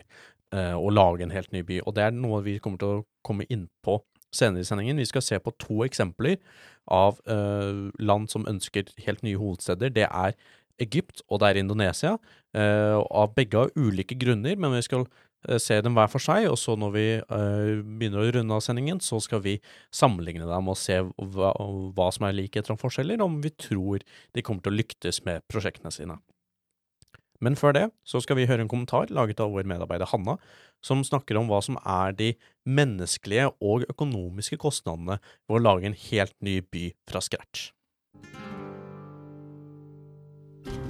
Eh, 0.51 0.75
og 0.75 0.93
lage 0.93 1.25
en 1.25 1.34
helt 1.34 1.51
ny 1.55 1.65
by. 1.67 1.81
Og 1.86 1.96
det 1.98 2.05
er 2.05 2.15
noe 2.15 2.41
vi 2.46 2.58
kommer 2.63 2.81
til 2.81 2.96
å 3.01 3.03
komme 3.25 3.46
inn 3.53 3.67
på 3.86 4.00
senere 4.35 4.63
i 4.63 4.67
sendingen. 4.67 5.01
Vi 5.01 5.09
skal 5.09 5.25
se 5.25 5.39
på 5.39 5.53
to 5.61 5.81
eksempler 5.85 6.39
av 6.91 7.19
uh, 7.29 7.89
land 8.01 8.31
som 8.31 8.47
ønsker 8.50 8.91
helt 9.05 9.23
nye 9.25 9.39
hovedsteder. 9.39 9.93
Det 9.93 10.07
er 10.07 10.38
Egypt 10.81 11.21
og 11.29 11.41
det 11.41 11.51
er 11.51 11.61
Indonesia. 11.61 12.15
Uh, 12.55 13.03
av 13.05 13.35
begge 13.38 13.59
av 13.59 13.75
ulike 13.79 14.17
grunner, 14.19 14.57
men 14.59 14.75
vi 14.75 14.83
skal 14.88 15.05
uh, 15.05 15.59
se 15.61 15.77
dem 15.83 15.95
hver 15.97 16.09
for 16.11 16.23
seg. 16.23 16.50
Og 16.51 16.57
så 16.59 16.75
når 16.79 16.95
vi 16.95 17.05
begynner 17.29 18.23
å 18.23 18.33
runde 18.38 18.57
av 18.57 18.65
sendingen, 18.65 19.03
så 19.03 19.21
skal 19.23 19.43
vi 19.45 19.59
sammenligne 19.93 20.50
dem 20.50 20.71
og 20.71 20.79
se 20.79 21.00
hva, 21.03 21.53
hva 21.95 22.11
som 22.15 22.27
er 22.27 22.38
likheter 22.39 22.75
og 22.75 22.81
forskjeller, 22.83 23.23
om 23.23 23.39
vi 23.43 23.53
tror 23.55 24.03
de 24.35 24.45
kommer 24.45 24.65
til 24.65 24.73
å 24.73 24.81
lyktes 24.81 25.23
med 25.27 25.45
prosjektene 25.51 25.93
sine. 25.93 26.19
Men 27.41 27.57
før 27.57 27.74
det 27.74 27.88
så 28.05 28.21
skal 28.21 28.38
vi 28.38 28.45
høre 28.50 28.62
en 28.63 28.71
kommentar 28.71 29.10
laget 29.10 29.41
av 29.41 29.53
vår 29.55 29.65
medarbeider 29.69 30.10
Hanna, 30.12 30.38
som 30.86 31.01
snakker 31.05 31.39
om 31.39 31.50
hva 31.50 31.62
som 31.65 31.79
er 31.81 32.13
de 32.17 32.31
menneskelige 32.69 33.50
og 33.60 33.88
økonomiske 33.89 34.62
kostnadene 34.62 35.17
ved 35.50 35.57
å 35.57 35.63
lage 35.65 35.89
en 35.89 35.98
helt 35.98 36.38
ny 36.45 36.60
by 36.62 36.91
fra 37.10 37.24
scratch. 37.25 37.71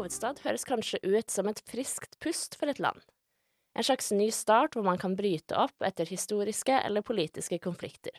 Hovedstad 0.00 0.40
høres 0.46 0.64
kanskje 0.64 1.00
ut 1.04 1.30
som 1.30 1.48
et 1.50 1.60
friskt 1.68 2.16
pust 2.24 2.56
for 2.56 2.72
et 2.72 2.80
land. 2.80 3.00
En 3.76 3.86
slags 3.86 4.10
ny 4.16 4.30
start 4.34 4.74
hvor 4.74 4.86
man 4.86 4.98
kan 4.98 5.14
bryte 5.16 5.54
opp 5.60 5.84
etter 5.86 6.08
historiske 6.08 6.74
eller 6.80 7.04
politiske 7.06 7.60
konflikter. 7.62 8.16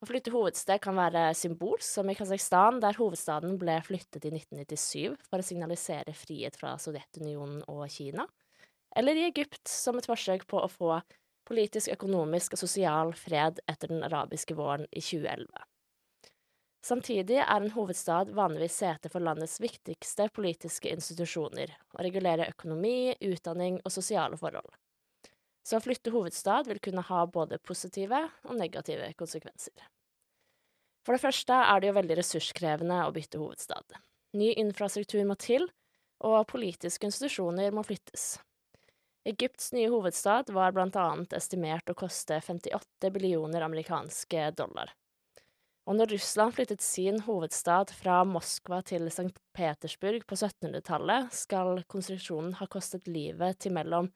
Å 0.00 0.08
flytte 0.08 0.32
hovedsted 0.32 0.80
kan 0.80 0.96
være 0.96 1.26
symbolsk, 1.36 1.84
som 1.84 2.08
i 2.08 2.14
Kasakhstan, 2.16 2.78
der 2.80 2.96
hovedstaden 2.96 3.58
ble 3.60 3.74
flyttet 3.84 4.24
i 4.24 4.32
1997 4.32 5.16
for 5.26 5.40
å 5.40 5.44
signalisere 5.44 6.14
frihet 6.16 6.56
fra 6.56 6.76
Sovjetunionen 6.80 7.64
og 7.68 7.82
Kina, 7.92 8.24
eller 8.96 9.18
i 9.18 9.26
Egypt 9.28 9.68
som 9.68 9.98
et 10.00 10.08
forsøk 10.08 10.46
på 10.48 10.62
å 10.62 10.70
få 10.72 10.94
politisk, 11.48 11.90
økonomisk 11.92 12.56
og 12.56 12.62
sosial 12.62 13.12
fred 13.18 13.60
etter 13.68 13.92
den 13.92 14.06
arabiske 14.06 14.56
våren 14.56 14.86
i 14.88 15.02
2011. 15.04 15.69
Samtidig 16.80 17.36
er 17.42 17.60
en 17.60 17.72
hovedstad 17.74 18.30
vanligvis 18.32 18.78
sete 18.80 19.10
for 19.12 19.20
landets 19.20 19.58
viktigste 19.60 20.30
politiske 20.32 20.88
institusjoner, 20.88 21.74
og 21.92 22.04
regulerer 22.06 22.54
økonomi, 22.54 23.12
utdanning 23.20 23.76
og 23.84 23.92
sosiale 23.92 24.38
forhold. 24.40 24.70
Så 25.66 25.76
å 25.76 25.84
flytte 25.84 26.12
hovedstad 26.14 26.70
vil 26.70 26.80
kunne 26.80 27.04
ha 27.04 27.24
både 27.28 27.60
positive 27.60 28.22
og 28.48 28.56
negative 28.56 29.10
konsekvenser. 29.18 29.84
For 31.04 31.16
det 31.16 31.22
første 31.22 31.56
er 31.56 31.80
det 31.80 31.90
jo 31.90 31.96
veldig 31.96 32.16
ressurskrevende 32.16 33.02
å 33.04 33.12
bytte 33.12 33.40
hovedstad. 33.40 33.98
Ny 34.36 34.54
infrastruktur 34.62 35.24
må 35.28 35.36
til, 35.40 35.66
og 36.24 36.46
politiske 36.48 37.08
institusjoner 37.08 37.72
må 37.76 37.84
flyttes. 37.84 38.38
Egypts 39.28 39.72
nye 39.76 39.88
hovedstad 39.92 40.48
var 40.56 40.72
blant 40.72 40.96
annet 40.96 41.36
estimert 41.36 41.92
å 41.92 41.96
koste 41.96 42.40
58 42.40 43.12
billioner 43.12 43.64
amerikanske 43.66 44.48
dollar. 44.56 44.94
Og 45.88 45.96
når 45.96 46.12
Russland 46.12 46.54
flyttet 46.54 46.84
sin 46.84 47.22
hovedstad 47.24 47.92
fra 47.96 48.20
Moskva 48.28 48.80
til 48.86 49.08
St. 49.10 49.32
Petersburg 49.56 50.26
på 50.28 50.36
1700-tallet, 50.36 51.30
skal 51.34 51.84
konstruksjonen 51.90 52.56
ha 52.60 52.68
kostet 52.70 53.08
livet 53.08 53.58
til 53.64 53.74
mellom 53.74 54.10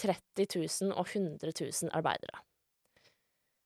30 0.00 0.46
000 0.56 0.94
og 0.96 1.04
100 1.04 1.52
000 1.60 1.92
arbeidere. 1.92 2.40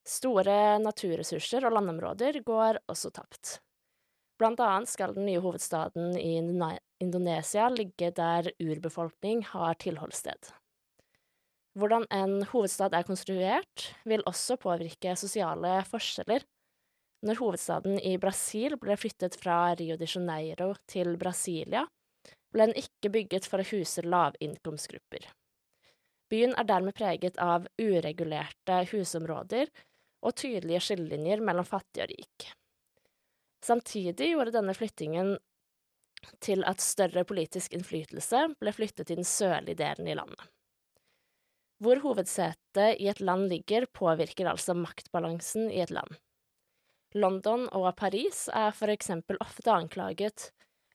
Store 0.04 0.80
naturressurser 0.82 1.64
og 1.64 1.78
landområder 1.78 2.42
går 2.44 2.82
også 2.92 3.12
tapt. 3.14 3.58
Blant 4.36 4.60
annet 4.60 4.90
skal 4.90 5.14
den 5.14 5.28
nye 5.28 5.40
hovedstaden 5.40 6.18
i 6.18 6.34
Indonesia 7.00 7.68
ligge 7.70 8.10
der 8.12 8.50
urbefolkning 8.60 9.44
har 9.54 9.78
tilholdssted. 9.80 10.50
Hvordan 11.78 12.04
en 12.14 12.42
hovedstad 12.50 12.94
er 12.94 13.06
konstruert, 13.06 13.86
vil 14.04 14.22
også 14.26 14.58
påvirke 14.60 15.14
sosiale 15.18 15.80
forskjeller 15.88 16.44
når 17.24 17.40
hovedstaden 17.40 17.96
i 18.04 18.16
Brasil 18.20 18.76
ble 18.80 18.96
flyttet 19.00 19.38
fra 19.40 19.72
Rio 19.78 19.96
de 20.00 20.08
Janeiro 20.08 20.74
til 20.90 21.14
Brasilia, 21.20 21.86
ble 22.52 22.68
den 22.68 22.78
ikke 22.84 23.10
bygget 23.14 23.48
for 23.48 23.62
å 23.62 23.68
huse 23.68 24.04
lavinnkomstgrupper. 24.04 25.30
Byen 26.30 26.54
er 26.58 26.68
dermed 26.68 26.96
preget 26.96 27.38
av 27.42 27.66
uregulerte 27.80 28.82
husområder 28.92 29.70
og 30.24 30.36
tydelige 30.40 30.82
skillelinjer 30.86 31.42
mellom 31.44 31.66
fattig 31.68 32.04
og 32.04 32.12
rik. 32.12 32.46
Samtidig 33.64 34.32
gjorde 34.32 34.54
denne 34.58 34.74
flyttingen 34.76 35.36
til 36.44 36.64
at 36.68 36.84
større 36.84 37.24
politisk 37.28 37.72
innflytelse 37.76 38.46
ble 38.60 38.72
flyttet 38.76 39.08
til 39.08 39.20
den 39.20 39.28
sørlige 39.28 39.80
delen 39.80 40.08
i 40.08 40.16
landet. 40.16 40.50
Hvor 41.82 42.00
hovedsetet 42.04 43.00
i 43.02 43.08
et 43.10 43.20
land 43.20 43.48
ligger, 43.50 43.88
påvirker 43.92 44.48
altså 44.48 44.76
maktbalansen 44.78 45.68
i 45.72 45.82
et 45.84 45.92
land. 45.92 46.12
London 47.14 47.68
og 47.70 47.92
Paris 47.96 48.48
er 48.50 48.74
for 48.74 48.90
eksempel 48.90 49.38
ofte 49.42 49.70
anklaget 49.70 50.48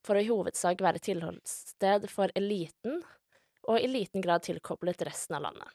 for 0.05 0.15
å 0.15 0.23
i 0.23 0.27
hovedsak 0.27 0.81
være 0.83 1.01
tilholdssted 1.03 2.07
for 2.11 2.31
eliten, 2.39 3.01
og 3.69 3.79
i 3.79 3.87
liten 3.87 4.23
grad 4.23 4.43
tilkoblet 4.47 5.03
resten 5.07 5.37
av 5.37 5.45
landet. 5.47 5.69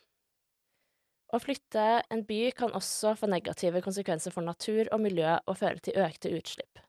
Å 1.35 1.41
flytte 1.43 1.85
en 2.13 2.23
by 2.29 2.51
kan 2.57 2.75
også 2.77 3.15
få 3.19 3.29
negative 3.31 3.81
konsekvenser 3.85 4.35
for 4.35 4.47
natur 4.47 4.91
og 4.93 5.01
miljø 5.03 5.37
og 5.49 5.59
føre 5.59 5.83
til 5.83 5.97
økte 5.99 6.33
utslipp. 6.37 6.83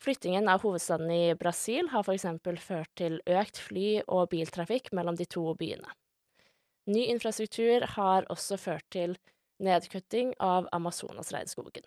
Flyttingen 0.00 0.48
av 0.48 0.64
hovedstaden 0.64 1.10
i 1.12 1.34
Brasil 1.36 1.90
har 1.92 2.06
for 2.06 2.16
eksempel 2.16 2.56
ført 2.58 2.88
til 2.96 3.18
økt 3.28 3.60
fly- 3.60 4.00
og 4.08 4.30
biltrafikk 4.32 4.88
mellom 4.96 5.18
de 5.20 5.28
to 5.28 5.44
byene. 5.60 5.92
Ny 6.88 7.04
infrastruktur 7.12 7.84
har 7.98 8.26
også 8.32 8.56
ført 8.58 8.86
til 8.90 9.18
nedkutting 9.60 10.32
av 10.40 10.70
Amazonas-regnskogen. 10.72 11.84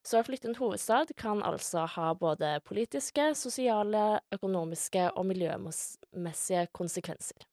Så 0.00 0.16
å 0.16 0.24
flytte 0.24 0.48
en 0.48 0.56
hovedstad 0.56 1.12
kan 1.20 1.42
altså 1.44 1.84
ha 1.94 2.14
både 2.16 2.54
politiske, 2.64 3.34
sosiale, 3.36 4.20
økonomiske 4.32 5.10
og 5.12 5.26
miljømessige 5.28 6.66
konsekvenser. 6.72 7.44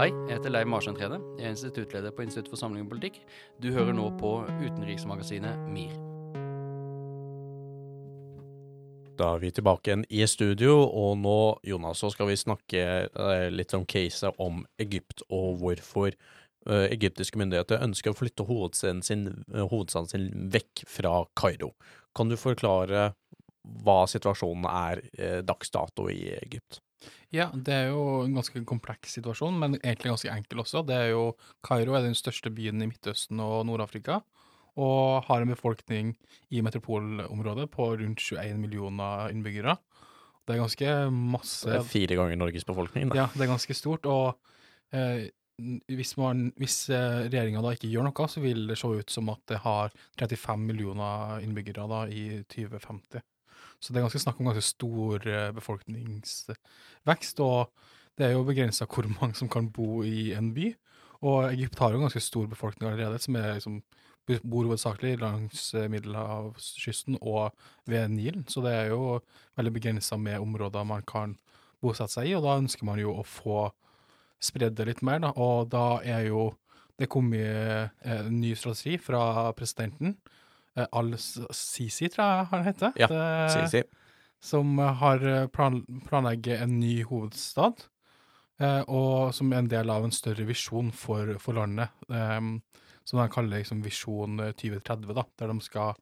Hei, 0.00 0.08
jeg 0.08 0.38
heter 0.38 0.54
Leiv 0.54 0.70
Marsen 0.72 0.96
Trede. 0.96 1.18
Jeg 1.36 1.44
er 1.44 1.52
instituttleder 1.52 2.14
på 2.16 2.24
Institutt 2.24 2.48
for 2.48 2.56
samling 2.56 2.86
og 2.86 2.94
politikk. 2.94 3.20
Du 3.60 3.68
hører 3.74 3.92
nå 3.92 4.06
på 4.16 4.38
utenriksmagasinet 4.48 5.68
MIR. 5.68 5.92
Da 9.20 9.34
er 9.34 9.42
vi 9.42 9.52
tilbake 9.52 9.90
igjen 9.90 10.06
i 10.08 10.24
studio, 10.24 10.78
og 10.88 11.18
nå, 11.20 11.38
Jonas, 11.68 12.00
så 12.00 12.08
skal 12.08 12.30
vi 12.30 12.40
snakke 12.40 12.84
eh, 13.04 13.48
litt 13.52 13.76
om 13.76 13.84
caset 13.84 14.40
om 14.40 14.64
Egypt 14.80 15.20
og 15.28 15.60
hvorfor 15.60 16.16
egyptiske 16.68 17.38
myndigheter 17.40 17.80
ønsker 17.80 18.12
å 18.12 18.18
flytte 18.18 18.44
hovedstaden 18.44 19.00
sin, 19.06 19.24
uh, 19.54 19.64
hovedstaden 19.70 20.10
sin 20.10 20.50
vekk 20.52 20.84
fra 20.90 21.22
Kairo. 21.38 21.72
Kan 22.16 22.28
du 22.28 22.36
forklare 22.40 23.12
hva 23.84 24.02
situasjonen 24.10 24.66
er 24.68 25.02
uh, 25.16 25.40
dags 25.46 25.72
dato 25.72 26.10
i 26.12 26.22
Egypt? 26.40 26.82
Ja, 27.32 27.46
det 27.54 27.72
er 27.72 27.86
jo 27.92 28.24
en 28.24 28.34
ganske 28.34 28.60
kompleks 28.66 29.14
situasjon, 29.16 29.56
men 29.60 29.78
egentlig 29.78 30.10
ganske 30.10 30.32
enkel 30.34 30.64
også. 30.64 30.82
Det 30.86 30.96
er 30.98 31.12
jo 31.12 31.24
Kairo 31.64 31.94
er 31.96 32.04
den 32.04 32.18
største 32.18 32.50
byen 32.52 32.82
i 32.82 32.88
Midtøsten 32.90 33.40
og 33.44 33.62
Nord-Afrika, 33.68 34.18
og 34.80 35.26
har 35.28 35.42
en 35.42 35.52
befolkning 35.52 36.12
i 36.50 36.62
metropolområdet 36.66 37.68
på 37.72 37.92
rundt 38.00 38.22
21 38.22 38.58
millioner 38.60 39.30
innbyggere. 39.32 39.76
Det 40.46 40.56
er 40.56 40.62
ganske 40.64 40.94
masse 41.14 41.68
Det 41.68 41.78
er 41.78 41.86
fire 41.86 42.18
ganger 42.18 42.38
Norges 42.40 42.66
befolkning, 42.66 43.10
da. 43.10 43.22
Ja, 43.22 43.26
det 43.34 43.46
er 43.46 43.52
ganske 43.52 43.76
stort, 43.78 44.08
og 44.10 44.40
eh, 44.96 45.28
hvis, 45.90 46.14
man, 46.20 46.48
hvis 46.60 46.76
eh, 46.92 47.26
regjeringa 47.26 47.62
da 47.64 47.74
ikke 47.76 47.90
gjør 47.90 48.08
noe, 48.08 48.28
så 48.30 48.42
vil 48.42 48.66
det 48.70 48.78
se 48.80 48.90
ut 49.00 49.12
som 49.12 49.30
at 49.32 49.42
det 49.50 49.60
har 49.64 49.94
35 50.20 50.66
millioner 50.66 51.40
innbyggere 51.44 51.86
da 51.90 52.04
i 52.10 52.42
2050. 52.50 53.24
Så 53.80 53.92
det 53.92 54.00
er 54.00 54.04
ganske 54.04 54.22
snakk 54.22 54.40
om 54.40 54.50
ganske 54.50 54.66
stor 54.66 55.26
eh, 55.28 55.48
befolkningsvekst, 55.56 57.40
og 57.44 57.72
det 58.18 58.28
er 58.28 58.34
jo 58.34 58.44
begrensa 58.44 58.88
hvor 58.90 59.08
mange 59.14 59.38
som 59.38 59.48
kan 59.52 59.70
bo 59.72 60.02
i 60.04 60.30
en 60.36 60.52
by. 60.56 60.72
Og 61.24 61.50
Egypt 61.50 61.80
har 61.80 61.92
jo 61.92 62.00
en 62.00 62.06
ganske 62.08 62.22
stor 62.24 62.48
befolkning 62.48 62.90
allerede, 62.90 63.20
som 63.20 63.36
er 63.36 63.56
liksom 63.56 63.80
bor 64.44 64.66
hovedsakelig 64.68 65.18
langs 65.20 65.72
eh, 65.74 65.88
middelhavskysten 65.90 67.18
og 67.20 67.50
ved 67.88 68.08
Nilen, 68.08 68.44
så 68.48 68.62
det 68.64 68.74
er 68.74 68.92
jo 68.92 69.20
veldig 69.58 69.72
begrensa 69.74 70.16
med 70.16 70.40
områder 70.40 70.84
man 70.86 71.02
kan 71.02 71.36
bosette 71.82 72.14
seg 72.14 72.30
i, 72.30 72.34
og 72.36 72.44
da 72.44 72.58
ønsker 72.60 72.86
man 72.86 73.00
jo 73.00 73.16
å 73.16 73.26
få 73.26 73.70
spredd 74.40 74.76
det 74.78 74.88
litt 74.88 75.04
mer, 75.06 75.20
da, 75.22 75.32
og 75.36 75.70
da 75.72 76.00
er 76.06 76.26
jo 76.30 76.50
det 77.00 77.08
kommet 77.08 77.40
eh, 77.40 78.16
en 78.16 78.40
ny 78.42 78.52
strategi 78.58 78.98
fra 79.00 79.48
presidenten, 79.56 80.16
eh, 80.76 80.84
Al-Sisi, 80.84 82.10
tror 82.12 82.26
jeg 82.26 82.50
han 82.52 82.66
heter. 82.66 83.00
Ja, 83.00 83.08
Sisi. 83.54 83.84
Som 84.40 84.78
har 84.78 85.20
plan 85.52 85.82
planlegger 86.06 86.62
en 86.64 86.78
ny 86.80 87.02
hovedstad, 87.08 87.84
eh, 88.60 88.82
og 88.88 89.34
som 89.36 89.52
er 89.52 89.62
en 89.62 89.72
del 89.72 89.92
av 89.92 90.04
en 90.04 90.14
større 90.16 90.46
visjon 90.48 90.92
for, 90.96 91.34
for 91.40 91.60
landet, 91.60 91.92
em, 92.08 92.58
som 93.04 93.20
de 93.20 93.28
kaller 93.32 93.60
liksom 93.60 93.82
Visjon 93.84 94.40
2030, 94.56 95.12
da, 95.16 95.24
der 95.40 95.52
de 95.52 95.64
skal 95.64 95.96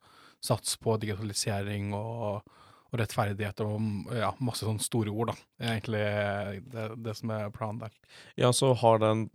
satse 0.45 0.79
på 0.83 0.95
digitalisering 1.03 1.93
og, 1.97 2.43
og 2.89 3.01
rettferdighet 3.03 3.61
og 3.65 4.15
ja, 4.17 4.31
masse 4.45 4.65
sånne 4.65 4.85
store 4.85 5.13
ord, 5.13 5.33
da. 5.33 5.37
Det 5.59 5.69
egentlig 5.75 6.05
det, 6.73 6.87
det 7.05 7.15
som 7.19 7.35
er 7.35 7.53
planen 7.55 7.83
der. 7.85 7.95
Ja, 8.41 8.53
så 8.57 8.73
har 8.81 9.03
den 9.03 9.29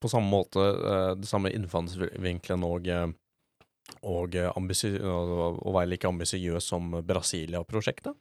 på 0.00 0.08
samme 0.08 0.30
måte 0.30 0.62
eh, 0.62 1.12
det 1.20 1.28
samme 1.28 1.52
innfallsvinkelen 1.52 2.64
og, 2.64 2.88
eh, 2.88 3.10
og 4.06 4.36
eh, 4.38 4.48
å 4.56 5.74
være 5.74 5.90
like 5.90 6.08
ambisiøs 6.08 6.70
som 6.72 6.94
Brasilia-prosjektet? 7.06 8.16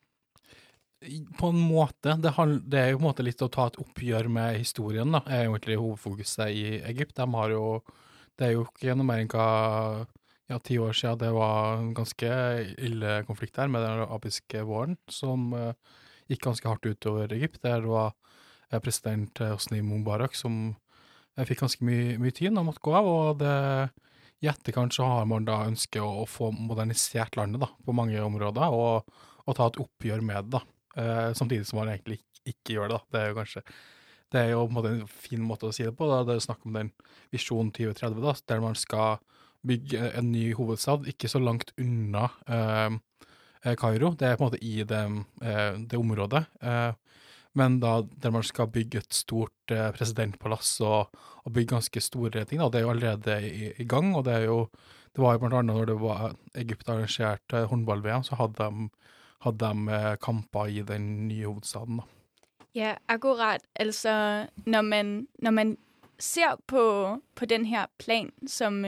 På 1.40 1.54
en 1.54 1.62
måte. 1.64 2.18
Det, 2.20 2.34
det 2.68 2.80
er 2.82 2.90
jo 2.92 3.00
på 3.00 3.06
en 3.06 3.08
måte 3.08 3.24
litt 3.24 3.46
å 3.46 3.52
ta 3.54 3.70
et 3.70 3.80
oppgjør 3.80 4.28
med 4.28 4.58
historien, 4.60 5.14
da, 5.16 5.22
er 5.32 5.46
jo 5.46 5.54
egentlig 5.54 5.80
hovedfokuset 5.80 6.50
i 6.52 6.66
Egypt. 6.90 7.16
De 7.22 7.30
har 7.38 7.56
jo 7.56 7.66
Det 8.40 8.48
er 8.48 8.54
jo 8.56 8.66
ikke 8.68 8.96
noe 8.96 9.08
mer 9.08 9.20
enn 9.20 9.32
hva 9.32 9.48
ja, 10.50 10.60
ti 10.60 10.80
år 10.82 10.98
siden 10.98 11.22
det 11.22 11.32
var 11.36 11.78
en 11.78 11.94
ganske 11.98 12.30
ille 12.82 13.22
konflikt 13.28 13.60
her 13.62 13.70
med 13.72 13.86
den 13.86 14.04
arabiske 14.06 14.64
våren, 14.66 14.98
som 15.10 15.54
eh, 15.54 15.74
gikk 16.30 16.48
ganske 16.48 16.70
hardt 16.70 16.90
utover 16.90 17.32
Egypt. 17.36 17.62
Der 17.66 17.84
det 17.86 17.92
var 17.92 18.14
eh, 18.72 18.80
president 18.82 19.42
eh, 19.42 19.54
Hosni 19.54 19.84
Mubarak 19.86 20.38
som 20.38 20.76
fikk 21.40 21.62
ganske 21.62 21.86
mye, 21.88 22.18
mye 22.20 22.36
tid 22.36 22.58
og 22.58 22.66
måtte 22.68 22.84
gå 22.84 22.94
av. 22.98 23.08
og 23.08 23.38
det 23.40 23.56
i 24.40 24.48
etterkant 24.48 24.96
så 24.96 25.04
har 25.08 25.26
man 25.28 25.46
da 25.48 25.62
ønsket 25.68 26.02
å, 26.04 26.24
å 26.24 26.28
få 26.28 26.50
modernisert 26.56 27.36
landet 27.36 27.60
da, 27.64 27.70
på 27.86 27.96
mange 27.96 28.20
områder, 28.24 28.72
og, 28.72 29.24
og 29.44 29.58
ta 29.58 29.68
et 29.68 29.80
oppgjør 29.84 30.24
med 30.24 30.48
det, 30.48 30.60
da. 30.60 30.62
Eh, 31.00 31.32
samtidig 31.36 31.68
som 31.68 31.82
man 31.82 31.92
egentlig 31.92 32.22
ikke, 32.22 32.44
ikke 32.54 32.76
gjør 32.78 32.92
det, 32.92 33.00
da. 33.00 33.02
Det 33.12 33.22
er 33.22 33.32
jo 33.32 33.40
kanskje 33.42 33.66
Det 34.30 34.40
er 34.40 34.52
jo 34.52 34.62
på 34.62 34.70
en 34.70 34.78
måte 34.78 34.94
en 34.94 35.08
fin 35.10 35.44
måte 35.44 35.68
å 35.68 35.76
si 35.76 35.84
det 35.84 35.96
på. 35.98 36.08
da. 36.08 36.22
Det 36.24 36.38
er 36.38 36.46
snakk 36.46 36.66
om 36.66 36.78
den 36.78 36.94
visjonen 37.34 37.74
2030, 37.76 38.22
da, 38.24 38.36
der 38.54 38.64
man 38.64 38.78
skal 38.80 39.20
bygge 39.68 40.12
en 40.18 40.32
ny 40.32 40.52
hovedstad 40.58 41.08
ikke 41.10 41.30
så 41.32 41.42
langt 41.44 41.74
unna 41.80 42.30
eh, 42.48 42.98
eh, 43.64 43.76
Kairo. 43.80 44.14
Det 44.16 44.28
er 44.28 44.38
på 44.38 44.46
en 44.46 44.52
måte 44.52 44.62
i 44.64 44.84
det, 44.88 45.02
eh, 45.44 45.74
det 45.80 46.00
området. 46.00 46.46
Men 47.58 47.80
da 47.82 47.96
der 48.22 48.32
man 48.32 48.46
skal 48.46 48.70
bygge 48.72 49.02
et 49.02 49.14
stort 49.14 49.72
presidentpalass 49.98 50.78
og, 50.86 51.10
og 51.44 51.52
bygge 51.52 51.74
ganske 51.74 52.02
store 52.02 52.46
ting. 52.46 52.62
Da. 52.62 52.70
Det 52.70 52.80
er 52.80 52.86
jo 52.86 52.92
allerede 52.94 53.38
i, 53.48 53.72
i 53.82 53.88
gang, 53.90 54.14
og 54.16 54.26
det 54.28 54.38
er 54.38 54.48
jo 54.48 54.70
Det 55.10 55.24
var 55.24 55.34
jo 55.34 55.40
blant 55.40 55.54
annet 55.58 55.74
når 55.74 55.86
det 55.90 55.96
var 56.00 56.36
Egypt 56.56 56.90
arrangerte 56.90 57.64
håndball-VM, 57.66 58.22
så 58.24 58.36
hadde 58.38 58.62
de, 58.62 58.90
hadde 59.42 59.70
de 59.74 60.18
kamper 60.22 60.68
i 60.70 60.84
den 60.86 61.28
nye 61.28 61.48
hovedstaden, 61.48 61.98
da. 61.98 62.06
Ja, 62.78 62.92
akkurat. 63.10 63.66
Altså, 63.76 64.46
når 64.66 64.82
man, 64.82 65.28
når 65.42 65.52
man 65.52 65.78
ser 66.20 66.62
på, 66.68 67.18
på 67.36 67.46
den 67.46 67.66
her 67.66 67.88
planen 67.98 68.48
som 68.48 68.86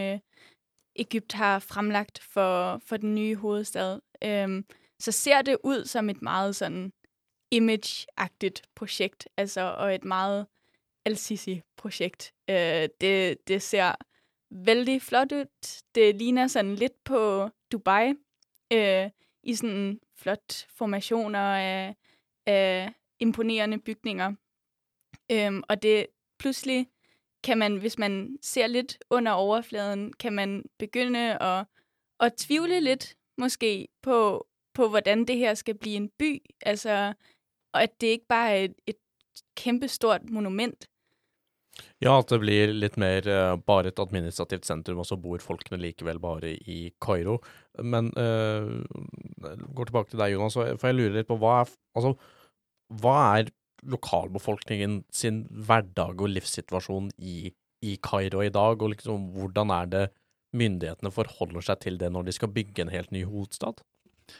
Egypt 1.01 1.33
har 1.33 1.59
fremlagt 1.59 2.19
for, 2.19 2.81
for 2.85 2.97
den 2.97 3.15
nye 3.15 3.35
hovedstad, 3.35 3.99
øhm, 4.23 4.65
så 4.99 5.11
ser 5.11 5.41
det 5.41 5.57
ud 5.63 5.85
som 5.85 6.09
et 6.09 6.21
meget 6.21 6.55
sådan 6.55 6.93
image-agtigt 7.51 8.61
projekt, 8.75 9.27
altså, 9.37 9.61
og 9.61 9.95
et 9.95 10.03
meget 10.03 10.47
Al-Sisi-projekt. 11.05 12.33
Øh, 12.49 12.89
det, 13.01 13.47
det 13.47 13.61
ser 13.61 13.95
vældig 14.51 15.01
flot 15.01 15.31
ud. 15.31 15.45
Det 15.95 16.15
ligner 16.15 16.47
sådan 16.47 16.75
lidt 16.75 17.03
på 17.03 17.49
Dubai, 17.71 18.13
øh, 18.73 19.09
i 19.43 19.55
sådan 19.55 19.99
flot 20.17 20.67
formationer 20.69 21.39
af, 21.39 21.95
af 22.45 22.93
imponerende 23.19 23.79
bygninger. 23.79 24.33
Øhm, 25.31 25.63
og 25.69 25.81
det 25.81 26.07
pludselig 26.39 26.87
kan 27.43 27.57
man, 27.57 27.77
hvis 27.77 27.97
man 27.97 28.37
ser 28.41 28.67
lidt 28.67 28.97
under 29.09 29.31
overfladen, 29.31 30.13
kan 30.13 30.33
man 30.33 30.63
begynde 30.79 31.37
at, 31.41 31.65
at 32.19 32.33
tvivle 32.33 32.79
lidt 32.79 33.15
måske 33.37 33.87
på, 34.01 34.47
på, 34.73 34.87
hvordan 34.87 35.25
det 35.25 35.37
her 35.37 35.53
skal 35.53 35.77
blive 35.77 35.95
en 35.95 36.09
by. 36.19 36.41
Altså, 36.61 37.13
og 37.73 37.83
at 37.83 38.01
det 38.01 38.07
ikke 38.07 38.27
bare 38.29 38.51
er 38.51 38.63
et, 38.63 38.75
et 38.87 38.95
kæmpestort 39.57 40.29
monument. 40.29 40.85
Ja, 42.01 42.17
at 42.19 42.29
det 42.29 42.41
blir 42.41 42.73
litt 42.73 42.97
mer 42.99 43.25
uh, 43.29 43.59
bare 43.65 43.87
et 43.87 43.99
administrativt 43.99 44.65
sentrum, 44.67 44.99
og 45.01 45.07
så 45.07 45.15
bor 45.15 45.41
folkene 45.41 45.79
likevel 45.81 46.19
bare 46.19 46.51
i 46.53 46.91
Kairo. 47.01 47.37
Men 47.79 48.11
uh, 48.17 48.81
går 49.75 49.89
tilbake 49.89 50.09
til 50.11 50.19
deg, 50.19 50.33
Jonas, 50.35 50.57
for 50.57 50.89
jeg 50.89 50.97
lurer 50.97 51.15
litt 51.19 51.29
på 51.29 51.39
hva 51.41 51.61
er, 51.61 51.73
altså, 51.95 52.13
hva 53.01 53.17
er 53.39 53.53
lokalbefolkningen 53.89 55.01
sin 55.13 55.45
hverdag 55.67 56.21
og 56.21 56.33
livssituasjon 56.35 57.09
i, 57.17 57.51
i 57.81 57.95
Kairo 58.03 58.43
i 58.45 58.53
dag, 58.53 58.81
og 58.81 58.93
liksom 58.93 59.31
hvordan 59.35 59.73
er 59.73 59.93
det 59.93 60.03
myndighetene 60.57 61.13
forholder 61.15 61.63
seg 61.65 61.79
til 61.85 61.97
det 62.01 62.11
når 62.11 62.27
de 62.27 62.35
skal 62.35 62.51
bygge 62.53 62.83
en 62.83 62.93
helt 62.93 63.11
ny 63.15 63.23
hovedstad? 63.25 63.81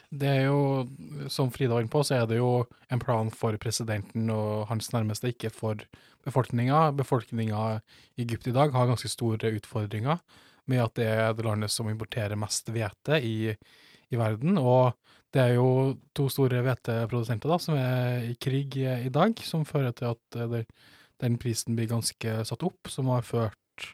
Det 0.08 0.28
er 0.28 0.46
jo, 0.46 0.86
som 1.32 1.50
Frida 1.52 1.74
var 1.74 1.84
inne 1.84 1.92
på, 1.92 2.00
så 2.06 2.20
er 2.20 2.28
det 2.30 2.38
jo 2.38 2.64
en 2.92 3.02
plan 3.02 3.28
for 3.34 3.56
presidenten 3.60 4.30
og 4.32 4.66
hans 4.70 4.92
nærmeste, 4.94 5.32
ikke 5.34 5.50
for 5.52 5.82
befolkninga. 6.24 6.90
Befolkninga 6.96 7.80
i 8.16 8.24
Egypt 8.24 8.48
i 8.48 8.56
dag 8.56 8.72
har 8.72 8.88
ganske 8.88 9.10
store 9.12 9.52
utfordringer 9.58 10.22
med 10.70 10.84
at 10.84 10.94
det 10.96 11.08
er 11.10 11.32
det 11.36 11.44
landet 11.46 11.72
som 11.74 11.90
importerer 11.90 12.38
mest 12.38 12.70
hvete 12.72 13.18
i, 13.20 13.52
i 13.52 14.20
verden. 14.20 14.56
Og 14.60 14.94
det 15.32 15.40
er 15.40 15.54
jo 15.56 15.96
to 16.16 16.26
store 16.32 16.60
hveteprodusenter 16.64 17.54
som 17.62 17.76
er 17.78 18.26
i 18.28 18.34
krig 18.40 18.76
i, 18.76 18.86
i 19.08 19.12
dag, 19.12 19.38
som 19.46 19.64
fører 19.68 19.94
til 19.96 20.12
at 20.12 20.38
eh, 20.38 20.64
den 21.22 21.38
prisen 21.40 21.78
blir 21.78 21.90
ganske 21.90 22.42
satt 22.48 22.64
opp, 22.66 22.90
som 22.92 23.08
har 23.12 23.24
ført 23.24 23.86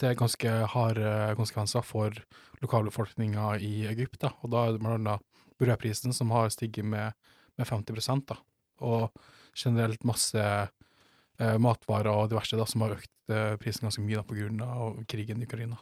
til 0.00 0.16
ganske 0.18 0.52
harde 0.72 1.10
konsekvenser 1.38 1.84
for 1.84 2.16
lokalbefolkninga 2.62 3.56
i 3.60 3.84
Egypt. 3.90 4.20
Da. 4.22 4.32
Og 4.42 4.54
da 4.54 4.66
er 4.66 4.76
det 4.76 4.82
bl.a. 4.82 5.18
brødprisen 5.60 6.16
som 6.16 6.32
har 6.34 6.48
stiget 6.54 6.88
med, 6.88 7.12
med 7.58 7.68
50 7.68 8.24
da. 8.30 8.38
Og 8.82 9.10
generelt 9.52 10.04
masse 10.08 10.40
eh, 10.42 11.56
matvarer 11.60 12.14
og 12.14 12.30
diverse 12.32 12.56
da, 12.56 12.66
som 12.66 12.86
har 12.86 12.96
økt 12.96 13.34
eh, 13.34 13.56
prisen 13.60 13.86
ganske 13.86 14.04
mye 14.04 14.22
da, 14.22 14.26
på 14.26 14.38
grunn 14.40 14.62
av 14.64 15.02
krigen 15.10 15.42
i 15.42 15.48
Ukraina. 15.50 15.76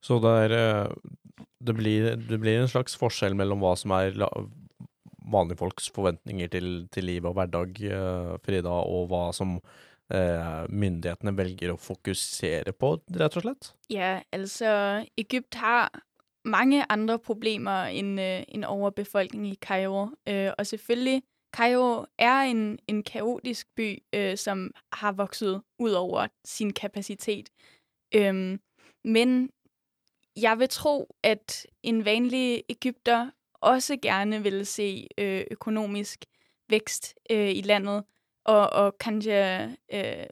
Så 0.00 0.18
det 0.22 0.34
er 0.44 0.56
eh, 0.56 0.94
det 1.58 1.74
blir, 1.74 2.14
det 2.16 2.38
blir 2.40 2.60
en 2.60 2.70
slags 2.70 2.96
forskjell 2.98 3.34
mellom 3.38 3.62
hva 3.62 3.74
som 3.78 3.92
er 3.96 4.14
vanlige 5.28 5.58
folks 5.60 5.90
forventninger 5.94 6.48
til, 6.48 6.68
til 6.94 7.04
liv 7.04 7.26
og 7.26 7.34
hverdag, 7.36 7.80
eh, 7.84 8.34
Frida, 8.44 8.70
og 8.70 9.08
hva 9.10 9.28
som 9.36 9.58
eh, 10.14 10.66
myndighetene 10.70 11.34
velger 11.36 11.74
å 11.74 11.80
fokusere 11.82 12.72
på, 12.72 12.94
rett 13.18 13.40
og 13.40 13.44
slett? 13.44 13.72
Ja, 13.92 14.20
altså 14.32 14.70
Egypt 15.18 15.58
har 15.60 15.90
mange 16.48 16.84
andre 16.88 17.18
problemer 17.18 17.90
enn 17.92 18.14
en 18.18 18.64
overbefolkning 18.64 19.50
i 19.50 19.58
Kairo. 19.60 20.06
Og 20.24 20.64
selvfølgelig, 20.64 21.20
Kairo 21.52 22.06
er 22.16 22.46
en, 22.48 22.62
en 22.88 23.02
kaotisk 23.04 23.68
by, 23.76 23.90
som 24.40 24.70
har 25.02 25.18
vokset 25.18 25.60
utover 25.82 26.30
sin 26.46 26.72
kapasitet. 26.72 27.50
Men 29.04 29.50
jeg 30.42 30.58
vil 30.58 30.68
tro, 30.68 31.16
at 31.22 31.66
en 31.82 32.04
vanlig 32.04 32.64
egypter 32.68 33.30
også 33.54 33.96
gerne 34.02 34.42
vil 34.42 34.66
se 34.66 35.06
øh, 35.18 35.44
økonomisk 35.50 36.24
vækst 36.68 37.14
øh, 37.30 37.50
i 37.50 37.60
landet, 37.60 38.04
og, 38.44 38.70
og 38.70 38.98
kanskje 38.98 39.76
øh, 39.92 40.26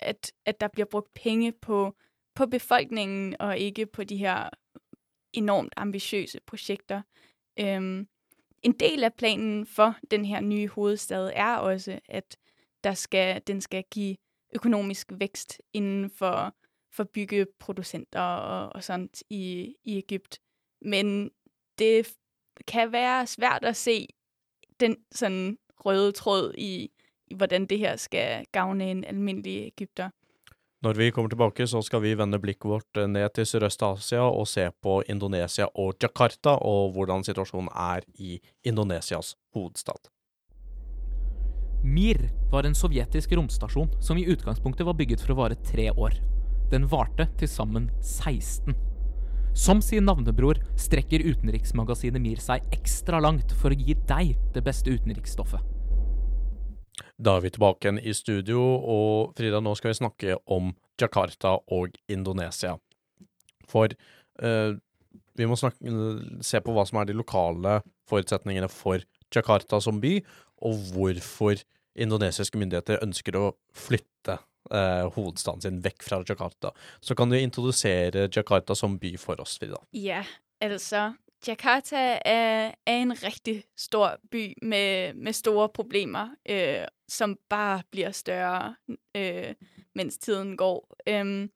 at, 0.00 0.32
at 0.46 0.60
der 0.60 0.68
bliver 0.68 0.86
brugt 0.86 1.14
penge 1.14 1.52
på, 1.52 1.94
på 2.34 2.46
befolkningen, 2.46 3.36
og 3.40 3.58
ikke 3.58 3.86
på 3.86 4.04
de 4.04 4.16
her 4.16 4.48
enormt 5.32 5.72
ambitiøse 5.76 6.40
projekter. 6.46 7.02
Øhm, 7.60 8.08
en 8.62 8.72
del 8.72 9.04
af 9.04 9.14
planen 9.14 9.66
for 9.66 9.96
den 10.10 10.24
her 10.24 10.40
nye 10.40 10.68
hovedstad 10.68 11.30
er 11.34 11.56
også, 11.56 12.00
at 12.08 12.36
der 12.84 12.94
skal, 12.94 13.42
den 13.46 13.60
skal 13.60 13.84
give 13.90 14.16
økonomisk 14.54 15.12
vækst 15.12 15.62
inden 15.72 16.10
for, 16.10 16.54
for 16.96 17.04
byggeproducenter 17.04 18.20
og, 18.20 18.72
og 18.74 18.84
sådan 18.84 19.08
i, 19.30 19.74
i 19.84 19.98
Egypt. 19.98 20.38
Men 20.82 21.30
det 21.78 22.16
kan 22.66 22.92
være 22.92 23.26
svært 23.26 23.64
at 23.64 23.76
se 23.76 24.06
den 24.80 24.96
sådan 25.12 25.58
røde 25.86 26.12
tråd 26.12 26.54
i, 26.58 26.90
i 27.26 27.34
hvordan 27.34 27.66
det 27.66 27.78
her 27.78 27.96
skal 27.96 28.46
gavne 28.52 28.90
en 28.90 29.04
almindelig 29.04 29.66
egypter. 29.66 30.10
Når 30.82 30.92
vi 30.92 31.10
kommer 31.10 31.28
tilbake, 31.28 31.66
så 31.66 31.82
skal 31.82 32.02
vi 32.02 32.18
vende 32.18 32.38
blikket 32.38 32.68
vårt 32.68 32.98
eh, 33.00 33.08
ned 33.08 33.28
til 33.34 33.48
Sørøst-Asia 33.48 34.20
og 34.20 34.46
se 34.46 34.68
på 34.82 35.02
Indonesia 35.08 35.66
og 35.74 35.94
Jakarta, 36.02 36.50
og 36.50 36.92
hvordan 36.92 37.24
situasjonen 37.24 37.72
er 37.74 38.00
i 38.14 38.40
Indonesias 38.64 39.36
hovedstad. 39.54 40.12
Mir 41.82 42.18
var 42.50 42.66
en 42.66 42.74
sovjetisk 42.74 43.32
romstasjon 43.32 43.90
som 44.00 44.18
i 44.18 44.26
utgangspunktet 44.32 44.86
var 44.86 44.96
bygget 44.98 45.22
for 45.22 45.34
å 45.34 45.40
vare 45.42 45.58
tre 45.64 45.90
år. 45.92 46.35
Den 46.70 46.88
varte 46.90 47.28
til 47.38 47.50
sammen 47.50 47.90
16. 48.02 48.74
Som 49.56 49.78
sin 49.80 50.04
navnebror 50.04 50.58
strekker 50.76 51.22
utenriksmagasinet 51.24 52.20
Mir 52.20 52.40
seg 52.42 52.64
ekstra 52.74 53.20
langt 53.22 53.54
for 53.56 53.72
å 53.72 53.78
gi 53.78 53.94
deg 54.08 54.34
det 54.52 54.62
beste 54.66 54.90
utenriksstoffet. 54.90 55.62
Da 57.16 57.36
er 57.36 57.44
vi 57.44 57.52
tilbake 57.54 57.86
igjen 57.86 58.00
i 58.02 58.12
studio, 58.16 58.60
og 58.60 59.36
Frida, 59.38 59.62
nå 59.62 59.72
skal 59.78 59.92
vi 59.92 60.00
snakke 60.00 60.36
om 60.52 60.74
Jakarta 61.00 61.54
og 61.72 61.94
Indonesia. 62.12 62.74
For 63.70 63.94
eh, 63.94 64.74
vi 65.36 65.48
må 65.48 65.56
snakke, 65.60 65.94
se 66.44 66.60
på 66.64 66.74
hva 66.74 66.84
som 66.88 67.00
er 67.00 67.08
de 67.08 67.16
lokale 67.16 67.78
forutsetningene 68.10 68.68
for 68.72 69.04
Jakarta 69.32 69.80
som 69.80 70.02
by, 70.02 70.18
og 70.66 70.92
hvorfor 70.92 71.62
indonesiske 71.96 72.58
myndigheter 72.60 73.00
ønsker 73.04 73.38
å 73.38 73.46
flytte 73.76 74.40
eh, 74.70 75.04
hovedstaden 75.14 75.62
sin 75.64 75.82
vekk 75.84 76.02
fra 76.06 76.22
Jakarta. 76.26 76.72
Så 77.00 77.14
kan 77.14 77.30
du 77.30 77.38
introdusere 77.38 78.28
Jakarta 78.28 78.74
som 78.74 78.98
by 78.98 79.16
for 79.20 79.40
oss, 79.40 79.58
Frida? 79.58 79.80
Ja, 79.92 80.24
altså 80.60 81.12
Jakarta 81.46 81.96
er, 82.24 82.72
er 82.86 82.96
en 82.96 83.12
riktig 83.12 83.64
stor 83.76 84.16
by 84.30 84.54
med, 84.62 85.14
med 85.14 85.32
store 85.32 85.68
problemer, 85.68 86.28
eh, 86.44 86.86
som 87.08 87.36
bare 87.48 87.82
blir 87.90 88.10
større, 88.10 88.74
eh, 89.14 89.54
mens 89.94 90.18
tiden 90.18 90.56
går. 90.56 90.96
Um, 91.10 91.50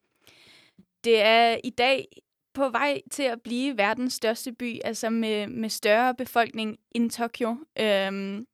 det 1.05 1.23
er 1.23 1.57
i 1.64 1.70
dag 1.70 2.07
på 2.55 2.68
vei 2.68 3.03
til 3.11 3.33
å 3.33 3.40
bli 3.40 3.73
verdens 3.77 4.18
største 4.20 4.53
by, 4.53 4.81
altså 4.85 5.11
med, 5.11 5.49
med 5.49 5.70
større 5.70 6.14
befolkning 6.14 6.77
enn 6.94 7.11
Tokyo. 7.11 7.57
Um, 7.81 8.46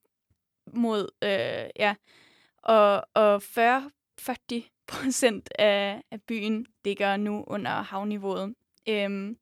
mod, 0.72 1.08
øh, 1.22 1.70
ja, 1.76 1.94
og, 2.62 3.02
og 3.14 3.42
40 3.42 3.90
procent 4.86 5.48
af, 5.58 6.02
af 6.10 6.22
byen 6.22 6.66
ligger 6.84 7.16
nu 7.16 7.44
under 7.46 7.70
havniveauet. 7.70 8.54
Øhm, 8.88 9.38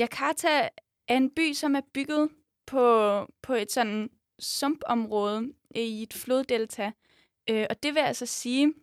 Jakarta 0.00 0.68
er 1.08 1.16
en 1.16 1.30
by, 1.30 1.52
som 1.52 1.76
er 1.76 1.80
bygget 1.94 2.30
på, 2.66 3.26
på 3.42 3.54
et 3.54 3.72
sådan 3.72 4.10
sumpområde 4.38 5.52
i 5.74 6.02
et 6.02 6.12
floddelta. 6.12 6.92
Øh, 7.50 7.66
og 7.70 7.82
det 7.82 7.94
vil 7.94 8.00
altså 8.00 8.26
sige, 8.26 8.74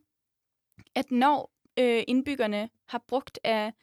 at 0.96 1.12
når 1.12 1.52
øh, 1.80 2.04
indbyggerne 2.08 2.70
har 2.88 3.04
brugt 3.08 3.40
af, 3.44 3.74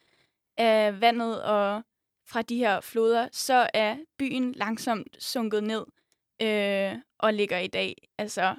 af 0.56 1.00
vandet 1.00 1.42
og 1.42 1.82
fra 2.28 2.42
de 2.42 2.56
her 2.56 2.80
floder, 2.80 3.28
så 3.32 3.70
er 3.74 3.96
byen 4.18 4.52
langsomt 4.52 5.22
sunket 5.22 5.64
ned 5.64 5.84
øh, 6.42 6.98
og 7.18 7.34
ligger 7.34 7.58
i 7.58 7.66
dag 7.66 7.96
altså 8.18 8.56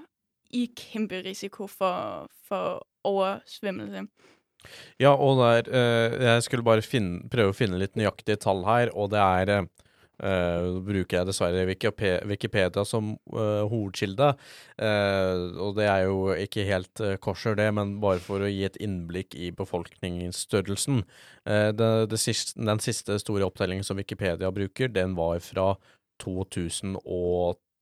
i 0.55 0.67
kæmpe 0.75 1.21
risiko 1.25 1.67
for, 1.67 2.29
for 2.47 2.83
oversvømmelse. 3.07 4.07
Ja, 4.99 5.13
og 5.15 5.39
der, 5.39 5.69
eh, 5.71 6.23
jeg 6.25 6.43
skulle 6.43 6.65
bare 6.67 6.83
finne, 6.83 7.27
prøve 7.31 7.53
å 7.53 7.55
finne 7.55 7.79
litt 7.79 7.95
nøyaktige 7.95 8.39
tall 8.43 8.65
her, 8.67 8.91
og 8.91 9.13
det 9.13 9.21
er 9.21 9.51
eh, 9.55 10.65
bruker 10.83 11.21
jeg 11.21 11.29
dessverre 11.29 11.63
Wikipedia 12.27 12.83
som 12.83 13.13
eh, 13.31 13.63
hovedkilde, 13.71 14.33
og 15.63 15.71
det 15.79 15.87
er 15.87 16.03
jo 16.09 16.33
ikke 16.35 16.67
helt 16.67 17.03
kosher, 17.23 17.55
det, 17.55 17.69
men 17.75 17.97
bare 18.03 18.19
for 18.23 18.43
å 18.43 18.51
gi 18.51 18.65
et 18.67 18.79
innblikk 18.83 19.37
i 19.39 19.53
befolkningsstørrelsen. 19.55 21.05
Det, 21.47 21.89
det 22.11 22.19
siste, 22.19 22.59
den 22.59 22.83
siste 22.83 23.15
store 23.23 23.47
opptellingen 23.47 23.87
som 23.87 23.99
Wikipedia 23.99 24.51
bruker, 24.51 24.91
den 24.91 25.15
var 25.17 25.39
fra 25.43 25.71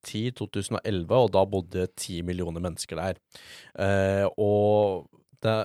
2010-2011, 0.07 1.11
og 1.17 1.31
da 1.35 1.43
bodde 1.49 1.87
ti 1.99 2.21
millioner 2.25 2.63
mennesker 2.63 2.99
der. 2.99 3.19
Eh, 3.79 4.25
og 4.37 5.07
det, 5.43 5.57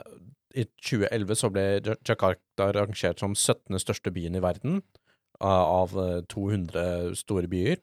i 0.55 0.66
2011 0.83 1.38
så 1.40 1.52
ble 1.52 1.66
Jakarta 2.05 2.72
rangert 2.76 3.22
som 3.22 3.37
17. 3.37 3.78
største 3.81 4.12
byen 4.14 4.37
i 4.37 4.42
verden 4.44 4.83
av 5.42 5.94
eh, 5.98 6.20
200 6.31 7.14
store 7.18 7.48
byer. 7.50 7.81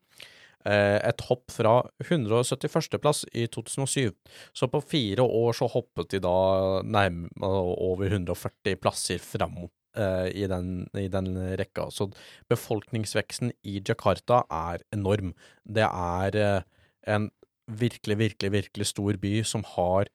Eh, 0.67 0.99
Et 1.07 1.21
hopp 1.29 1.51
fra 1.55 1.79
171. 2.03 2.99
plass 3.01 3.23
i 3.33 3.47
2007. 3.47 4.11
Så 4.53 4.67
på 4.67 4.81
fire 4.83 5.23
år 5.23 5.55
så 5.55 5.69
hoppet 5.71 6.11
de 6.13 6.21
da 6.23 6.81
nærmere 6.83 7.63
over 7.79 8.11
140 8.11 8.79
plasser 8.81 9.23
fram 9.23 9.57
eh, 9.99 10.29
i 10.43 10.47
den, 10.49 10.87
i 10.97 11.07
den 11.11 11.33
rekka. 11.59 11.89
Så 11.93 12.09
befolkningsveksten 12.51 13.53
i 13.67 13.79
Jakarta 13.83 14.43
er 14.49 14.85
enorm. 14.95 15.33
Det 15.65 15.85
er 15.87 16.39
eh, 16.39 16.61
en 17.07 17.29
virkelig, 17.69 18.17
virkelig, 18.17 18.51
virkelig 18.51 18.89
stor 18.93 19.19
by 19.21 19.35
som 19.45 19.63
har 19.75 20.09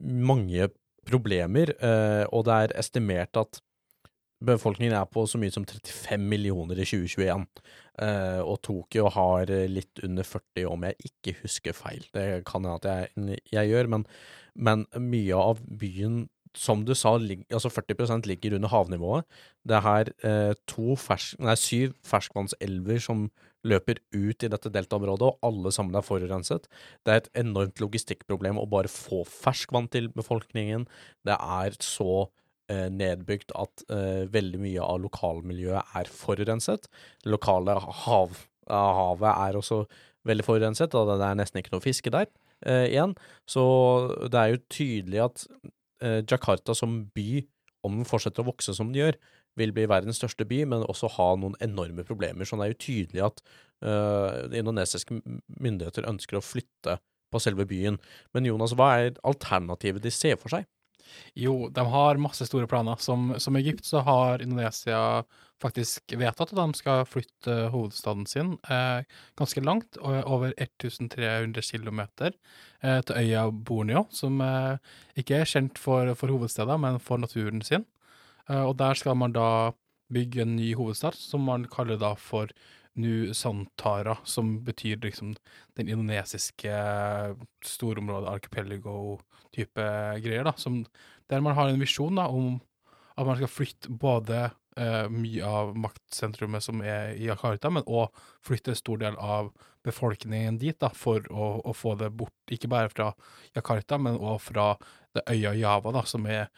mange 0.00 0.70
problemer, 1.04 1.74
eh, 1.84 2.24
og 2.32 2.46
det 2.48 2.54
er 2.54 2.76
estimert 2.80 3.36
at 3.36 3.60
befolkningen 4.44 4.96
er 4.96 5.08
på 5.08 5.24
så 5.28 5.38
mye 5.40 5.52
som 5.52 5.64
35 5.64 6.20
millioner 6.20 6.80
i 6.80 6.86
2021. 6.88 7.44
Eh, 8.04 8.40
og 8.42 8.58
Tokyo 8.66 9.08
har 9.12 9.52
litt 9.70 10.02
under 10.04 10.26
40, 10.26 10.66
om 10.68 10.86
jeg 10.88 11.10
ikke 11.10 11.36
husker 11.42 11.76
feil. 11.76 12.04
Det 12.14 12.44
kan 12.48 12.64
hende 12.64 12.76
at 12.80 12.88
jeg, 12.90 13.42
jeg 13.52 13.72
gjør, 13.72 13.90
men, 13.94 14.06
men 14.54 14.86
mye 15.00 15.38
av 15.38 15.62
byen 15.64 16.24
som 16.58 16.84
du 16.86 16.94
sa, 16.96 17.16
lig, 17.18 17.42
altså 17.52 17.70
40% 17.72 18.28
ligger 18.30 18.56
under 18.58 18.70
havnivået. 18.72 19.26
Det 19.66 19.76
er 19.78 19.84
her 19.84 20.12
eh, 20.26 20.94
fersk, 21.00 21.40
nei, 21.42 21.56
syv 21.58 21.96
ferskvannselver 22.06 23.02
som 23.02 23.26
løper 23.64 24.00
ut 24.12 24.44
i 24.44 24.50
dette 24.52 24.70
deltaområdet, 24.72 25.26
og 25.30 25.48
alle 25.48 25.72
sammen 25.74 25.96
er 25.96 26.04
forurenset. 26.04 26.68
Det 27.04 27.12
er 27.12 27.22
et 27.22 27.30
enormt 27.44 27.80
logistikkproblem 27.82 28.60
å 28.60 28.68
bare 28.70 28.92
få 28.92 29.24
ferskvann 29.28 29.88
til 29.92 30.10
befolkningen. 30.14 30.86
Det 31.24 31.36
er 31.36 31.76
så 31.82 32.26
eh, 32.68 32.88
nedbygd 32.92 33.54
at 33.60 33.86
eh, 33.88 34.24
veldig 34.32 34.60
mye 34.62 34.84
av 34.84 35.00
lokalmiljøet 35.06 35.96
er 36.00 36.12
forurenset. 36.12 36.90
Det 37.24 37.32
lokale 37.32 37.78
hav, 38.04 38.42
havet 38.68 39.30
er 39.32 39.60
også 39.60 39.84
veldig 40.28 40.46
forurenset, 40.46 40.96
og 40.96 41.14
det 41.14 41.24
er 41.24 41.40
nesten 41.40 41.60
ikke 41.60 41.74
noe 41.74 41.84
fiske 41.84 42.12
der 42.12 42.28
eh, 42.66 42.90
igjen. 42.92 43.16
Så 43.48 43.64
det 44.28 44.40
er 44.40 44.52
jo 44.54 44.62
tydelig 44.72 45.24
at 45.30 45.48
Jakarta 46.30 46.74
som 46.76 47.02
by, 47.14 47.44
om 47.84 47.98
den 48.00 48.08
fortsetter 48.08 48.44
å 48.44 48.50
vokse 48.50 48.74
som 48.76 48.90
den 48.90 49.00
gjør, 49.00 49.18
vil 49.58 49.72
bli 49.74 49.86
verdens 49.90 50.18
største 50.18 50.46
by, 50.48 50.64
men 50.70 50.86
også 50.88 51.10
ha 51.16 51.28
noen 51.38 51.56
enorme 51.64 52.04
problemer. 52.06 52.46
Så 52.46 52.58
det 52.58 52.66
er 52.66 52.72
jo 52.72 52.82
tydelig 52.82 53.24
at 53.28 53.42
eh, 53.86 54.58
indonesiske 54.60 55.20
myndigheter 55.62 56.08
ønsker 56.10 56.40
å 56.40 56.44
flytte 56.44 56.98
på 57.32 57.42
selve 57.42 57.66
byen. 57.70 57.98
Men 58.34 58.48
Jonas, 58.48 58.74
hva 58.78 58.90
er 59.00 59.20
alternativet 59.26 60.04
de 60.04 60.12
ser 60.14 60.38
for 60.40 60.54
seg? 60.54 60.66
Jo, 61.38 61.68
de 61.70 61.84
har 61.92 62.20
masse 62.22 62.46
store 62.48 62.68
planer. 62.70 62.98
Som, 63.02 63.34
som 63.42 63.56
Egypt 63.60 63.86
så 63.86 64.02
har 64.06 64.42
Indonesia 64.42 64.98
faktisk 65.62 66.14
vedtatt 66.18 66.52
at 66.52 66.58
de 66.58 66.78
skal 66.78 67.04
flytte 67.08 67.54
hovedstaden 67.72 68.26
sin 68.28 68.54
eh, 68.70 69.06
ganske 69.38 69.62
langt, 69.64 69.98
over 70.02 70.52
1300 70.58 71.62
km, 71.62 72.00
eh, 72.82 73.00
til 73.00 73.16
øya 73.16 73.46
Borneo, 73.50 74.06
som 74.10 74.40
eh, 74.44 74.76
ikke 75.16 75.40
er 75.40 75.50
kjent 75.50 75.80
for, 75.80 76.12
for 76.18 76.32
hovedsteder, 76.34 76.76
men 76.80 77.00
for 77.00 77.22
naturen 77.22 77.62
sin. 77.62 77.86
Eh, 78.48 78.62
og 78.62 78.76
der 78.78 78.94
skal 78.94 79.16
man 79.16 79.32
da 79.32 79.72
bygge 80.12 80.42
en 80.42 80.56
ny 80.56 80.74
hovedstad, 80.76 81.16
som 81.16 81.46
man 81.46 81.68
kaller 81.70 81.98
da 82.00 82.14
for 82.18 82.50
Nusantara, 82.94 84.20
som 84.24 84.60
betyr 84.64 85.00
liksom 85.02 85.34
den 85.76 85.88
indonesiske 85.88 86.74
storområdet, 87.66 88.30
archipelago-type 88.30 89.86
greier, 90.22 90.44
da, 90.46 90.52
som, 90.56 90.84
der 91.30 91.42
man 91.42 91.56
har 91.58 91.72
en 91.72 91.82
visjon 91.82 92.20
da, 92.20 92.28
om 92.28 92.60
at 93.18 93.26
man 93.26 93.38
skal 93.38 93.50
flytte 93.50 93.90
både 93.90 94.48
eh, 94.80 95.06
mye 95.12 95.46
av 95.46 95.72
maktsentrumet 95.78 96.64
som 96.64 96.82
er 96.82 97.14
i 97.18 97.28
Jakarta, 97.28 97.70
men 97.72 97.86
òg 97.86 98.14
flytte 98.44 98.74
en 98.74 98.78
stor 98.78 99.00
del 99.02 99.18
av 99.20 99.52
befolkningen 99.84 100.58
dit, 100.60 100.76
da, 100.80 100.90
for 100.96 101.24
å, 101.30 101.50
å 101.64 101.74
få 101.76 101.94
det 102.00 102.10
bort, 102.16 102.36
ikke 102.52 102.70
bare 102.72 102.92
fra 102.92 103.10
Jakarta, 103.56 103.98
men 104.00 104.18
òg 104.18 104.38
fra 104.42 104.72
det 105.14 105.26
øya 105.30 105.54
Java, 105.58 105.92
da, 105.94 106.04
som 106.08 106.26
er, 106.30 106.48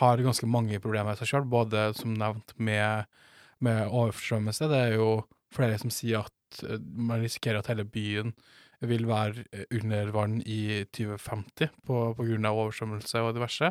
har 0.00 0.24
ganske 0.24 0.48
mange 0.48 0.80
problemer 0.82 1.14
i 1.14 1.20
seg 1.20 1.32
sjøl, 1.32 1.46
både 1.48 1.90
som 1.98 2.16
nevnt 2.18 2.56
med, 2.58 3.06
med 3.62 3.84
overstrømmelse. 3.86 4.70
Det 4.72 4.82
er 4.88 4.98
jo 4.98 5.12
flere 5.54 5.78
som 5.80 5.92
sier 5.92 6.26
at 6.26 6.64
eh, 6.66 6.80
man 6.80 7.22
risikerer 7.22 7.62
at 7.62 7.70
hele 7.72 7.86
byen 7.88 8.34
vil 8.82 9.06
være 9.06 9.44
under 9.78 10.10
vann 10.10 10.40
i 10.42 10.82
2050 10.90 11.70
på, 11.86 11.98
på 12.18 12.24
grunn 12.26 12.48
av 12.48 12.58
oversvømmelse 12.64 13.22
og 13.22 13.36
diverse. 13.36 13.70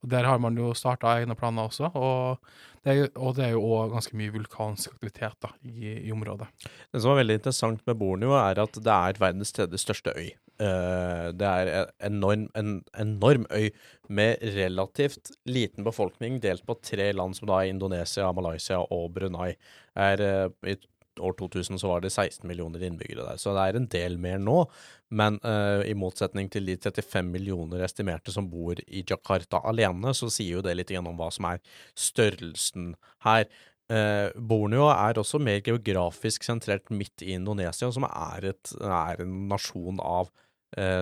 Og 0.00 0.10
Der 0.10 0.24
har 0.24 0.38
man 0.40 0.56
jo 0.56 0.72
starta 0.74 1.10
egne 1.18 1.36
planer 1.36 1.68
også, 1.68 1.90
og 1.94 2.38
det 2.84 2.92
er, 2.92 3.08
og 3.20 3.34
det 3.36 3.44
er 3.44 3.50
jo 3.52 3.64
òg 3.76 3.90
ganske 3.92 4.16
mye 4.16 4.32
vulkansk 4.32 4.94
aktivitet 4.94 5.36
da, 5.44 5.50
i, 5.68 5.98
i 6.08 6.12
området. 6.14 6.48
Det 6.88 7.02
som 7.02 7.12
er 7.12 7.20
veldig 7.20 7.36
interessant 7.40 7.82
med 7.84 7.98
Borneo, 8.00 8.32
er 8.38 8.62
at 8.62 8.78
det 8.80 8.94
er 8.94 9.20
verdens 9.20 9.52
tredje 9.52 9.80
største 9.82 10.14
øy. 10.16 10.30
Eh, 10.60 11.26
det 11.36 11.50
er 11.50 11.70
en 12.00 12.16
enorm, 12.16 12.46
en 12.56 12.72
enorm 12.96 13.44
øy 13.52 13.68
med 14.08 14.40
relativt 14.56 15.32
liten 15.44 15.84
befolkning, 15.84 16.40
delt 16.42 16.64
på 16.68 16.78
tre 16.80 17.10
land 17.12 17.36
som 17.36 17.48
da 17.48 17.60
er 17.60 17.74
Indonesia, 17.74 18.32
Malaysia 18.32 18.80
og 18.80 19.12
Brunei. 19.14 19.54
Er, 19.96 20.24
eh, 20.24 20.72
I 20.72 20.76
år 21.20 21.36
2000 21.38 21.80
så 21.80 21.90
var 21.90 22.02
det 22.04 22.12
16 22.12 22.46
millioner 22.48 22.82
innbyggere 22.86 23.26
der, 23.28 23.40
så 23.40 23.54
det 23.56 23.66
er 23.66 23.78
en 23.78 23.88
del 23.92 24.18
mer 24.22 24.40
nå. 24.42 24.64
Men 25.10 25.40
uh, 25.44 25.82
i 25.86 25.96
motsetning 25.98 26.50
til 26.52 26.68
de 26.68 26.76
35 26.78 27.30
millioner 27.32 27.82
estimerte 27.86 28.34
som 28.34 28.48
bor 28.50 28.78
i 28.86 29.04
Jakarta 29.06 29.62
alene, 29.70 30.14
så 30.14 30.30
sier 30.30 30.58
jo 30.58 30.64
det 30.66 30.76
litt 30.78 30.92
igjen 30.92 31.08
om 31.10 31.18
hva 31.18 31.30
som 31.34 31.48
er 31.50 31.62
størrelsen 31.98 32.94
her. 33.26 33.48
Uh, 33.90 34.30
Borneo 34.38 34.86
er 34.92 35.18
også 35.18 35.40
mer 35.42 35.64
geografisk 35.66 36.46
sentrert 36.46 36.92
midt 36.94 37.26
i 37.26 37.34
Indonesia, 37.34 37.90
som 37.90 38.06
er, 38.06 38.52
et, 38.52 38.76
er 38.78 39.24
en 39.24 39.42
nasjon 39.50 39.98
av 40.04 40.30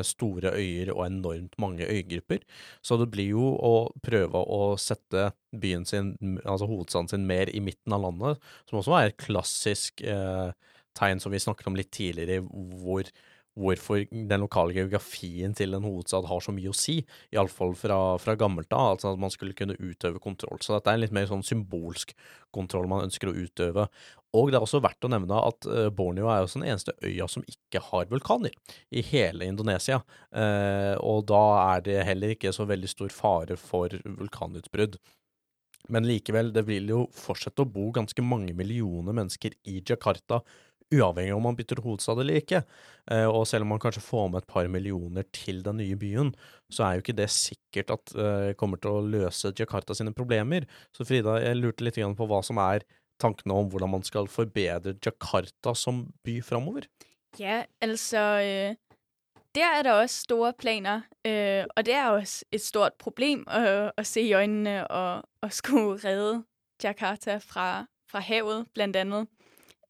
store 0.07 0.55
øyer 0.57 0.93
og 0.95 1.03
enormt 1.07 1.59
mange 1.61 1.85
øygrupper. 1.85 2.45
Så 2.83 2.97
det 3.01 3.11
blir 3.13 3.35
jo 3.35 3.51
å 3.53 3.75
prøve 4.05 4.41
å 4.41 4.77
sette 4.81 5.29
byen 5.53 5.85
sin, 5.89 6.15
altså 6.45 6.69
hovedstaden 6.71 7.11
sin, 7.13 7.27
mer 7.29 7.53
i 7.53 7.61
midten 7.65 7.93
av 7.93 8.07
landet, 8.07 8.49
som 8.71 8.81
også 8.81 8.97
er 8.97 9.11
et 9.11 9.21
klassisk 9.21 10.03
eh, 10.05 10.51
tegn 10.99 11.21
som 11.23 11.35
vi 11.35 11.43
snakket 11.43 11.71
om 11.71 11.79
litt 11.79 11.93
tidligere, 11.95 12.43
hvor 12.83 13.09
hvorfor 13.59 14.05
den 14.11 14.43
lokale 14.43 14.77
geografien 14.77 15.55
til 15.57 15.75
en 15.75 15.87
hovedstad 15.87 16.29
har 16.31 16.43
så 16.45 16.55
mye 16.55 16.71
å 16.71 16.77
si, 16.77 17.01
iallfall 17.35 17.75
fra, 17.79 17.99
fra 18.23 18.37
gammelt 18.39 18.73
av, 18.73 18.95
altså 18.95 19.13
at 19.13 19.21
man 19.21 19.33
skulle 19.35 19.57
kunne 19.59 19.77
utøve 19.79 20.23
kontroll. 20.23 20.61
Så 20.63 20.77
dette 20.77 20.93
er 20.93 20.99
en 20.99 21.05
litt 21.05 21.17
mer 21.17 21.29
sånn 21.31 21.45
symbolsk 21.47 22.15
kontroll 22.55 22.89
man 22.91 23.07
ønsker 23.09 23.31
å 23.31 23.37
utøve. 23.37 23.89
Og 24.37 24.51
det 24.51 24.59
er 24.59 24.65
også 24.65 24.83
verdt 24.85 25.07
å 25.09 25.13
nevne 25.13 25.41
at 25.41 25.69
eh, 25.73 25.91
Borneo 25.95 26.29
er 26.29 26.45
også 26.45 26.61
den 26.61 26.69
eneste 26.71 26.95
øya 27.01 27.29
som 27.33 27.45
ikke 27.49 27.83
har 27.91 28.11
vulkaner 28.11 28.53
i 28.93 29.03
hele 29.09 29.49
Indonesia, 29.49 30.03
eh, 30.37 30.95
og 31.01 31.25
da 31.31 31.45
er 31.75 31.87
det 31.87 32.03
heller 32.09 32.35
ikke 32.35 32.53
så 32.55 32.69
veldig 32.69 32.91
stor 32.93 33.15
fare 33.15 33.57
for 33.61 33.95
vulkanutbrudd. 34.05 34.99
Men 35.89 36.05
likevel, 36.05 36.53
det 36.53 36.67
vil 36.69 36.91
jo 36.93 37.05
fortsette 37.17 37.65
å 37.65 37.71
bo 37.73 37.87
ganske 37.97 38.21
mange 38.25 38.53
millioner 38.57 39.17
mennesker 39.17 39.55
i 39.73 39.79
Jakarta, 39.81 40.43
uavhengig 40.95 41.35
om 41.37 41.45
man 41.45 41.57
bytter 41.59 41.83
hovedstad 41.85 42.21
eller 42.23 42.41
ikke. 42.41 42.63
Eh, 43.11 43.27
og 43.27 43.47
selv 43.49 43.67
om 43.67 43.75
man 43.75 43.83
kanskje 43.83 44.05
får 44.05 44.29
med 44.33 44.43
et 44.43 44.51
par 44.51 44.69
millioner 44.73 45.27
til 45.37 45.61
den 45.65 45.81
nye 45.83 45.97
byen, 46.01 46.33
så 46.73 46.85
er 46.85 46.97
jo 46.97 47.05
ikke 47.05 47.19
det 47.19 47.29
sikkert 47.33 47.93
at 47.97 48.15
eh, 48.17 48.55
kommer 48.61 48.81
til 48.81 48.97
å 48.97 49.05
løse 49.05 49.53
Jakarta 49.59 49.97
sine 49.97 50.15
problemer. 50.17 50.69
Så 50.97 51.07
Frida, 51.09 51.39
jeg 51.45 51.61
lurte 51.61 51.85
litt 51.85 51.99
på 51.99 52.29
hva 52.31 52.43
som 52.45 52.61
er 52.63 52.87
tankene 53.21 53.57
om 53.57 53.71
hvordan 53.71 53.97
man 53.97 54.05
skal 54.07 54.29
forbedre 54.31 54.97
Jakarta 55.05 55.75
som 55.75 56.07
by 56.25 56.39
framover? 56.45 56.89
Ja, 57.39 57.65
altså 57.81 58.19
øh, 58.19 58.77
Der 59.55 59.79
er 59.79 59.83
der 59.83 59.93
også 59.93 60.23
store 60.23 60.53
planer, 60.53 61.01
øh, 61.27 61.65
og 61.77 61.87
det 61.87 61.95
er 61.95 62.09
også 62.09 62.45
et 62.53 62.61
stort 62.61 62.93
problem 62.99 63.45
å, 63.49 63.91
å 63.97 64.03
se 64.05 64.23
i 64.23 64.35
øynene 64.37 64.87
og, 64.87 65.25
og 65.43 65.53
skulle 65.53 65.99
redde 66.05 66.45
Jakarta 66.83 67.39
fra, 67.43 67.87
fra 68.11 68.21
havet, 68.23 68.69
blant 68.75 68.97
annet. 68.97 69.27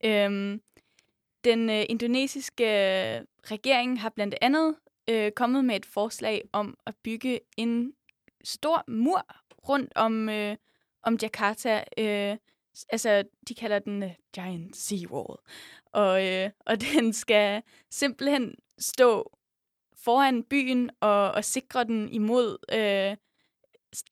Øhm, 0.04 0.60
den 1.44 1.70
øh, 1.70 1.84
indonesiske 1.88 2.66
regering 3.50 4.00
har 4.00 4.08
blandt 4.08 4.34
andet 4.40 4.74
øh, 5.10 5.32
kommet 5.32 5.64
med 5.64 5.76
et 5.76 5.86
forslag 5.86 6.42
om 6.52 6.78
at 6.86 6.94
bygge 7.04 7.40
en 7.56 7.92
stor 8.44 8.84
mur 8.88 9.26
rundt 9.68 9.92
om, 9.94 10.28
øh, 10.28 10.56
om 11.02 11.18
Jakarta. 11.22 11.84
Øh, 11.98 12.36
altså, 12.88 13.24
de 13.48 13.54
kalder 13.54 13.78
den 13.78 14.02
øh, 14.02 14.10
Giant 14.34 14.76
Sea 14.76 15.08
Wall. 15.10 15.38
Og, 15.92 16.26
øh, 16.26 16.50
og 16.66 16.80
den 16.94 17.12
skal 17.12 17.62
simpelthen 17.90 18.54
stå 18.78 19.38
foran 20.04 20.42
byen 20.42 20.90
og, 21.00 21.32
og 21.32 21.44
sikre 21.44 21.84
den 21.84 22.08
imod 22.08 22.58
øh, 22.72 23.16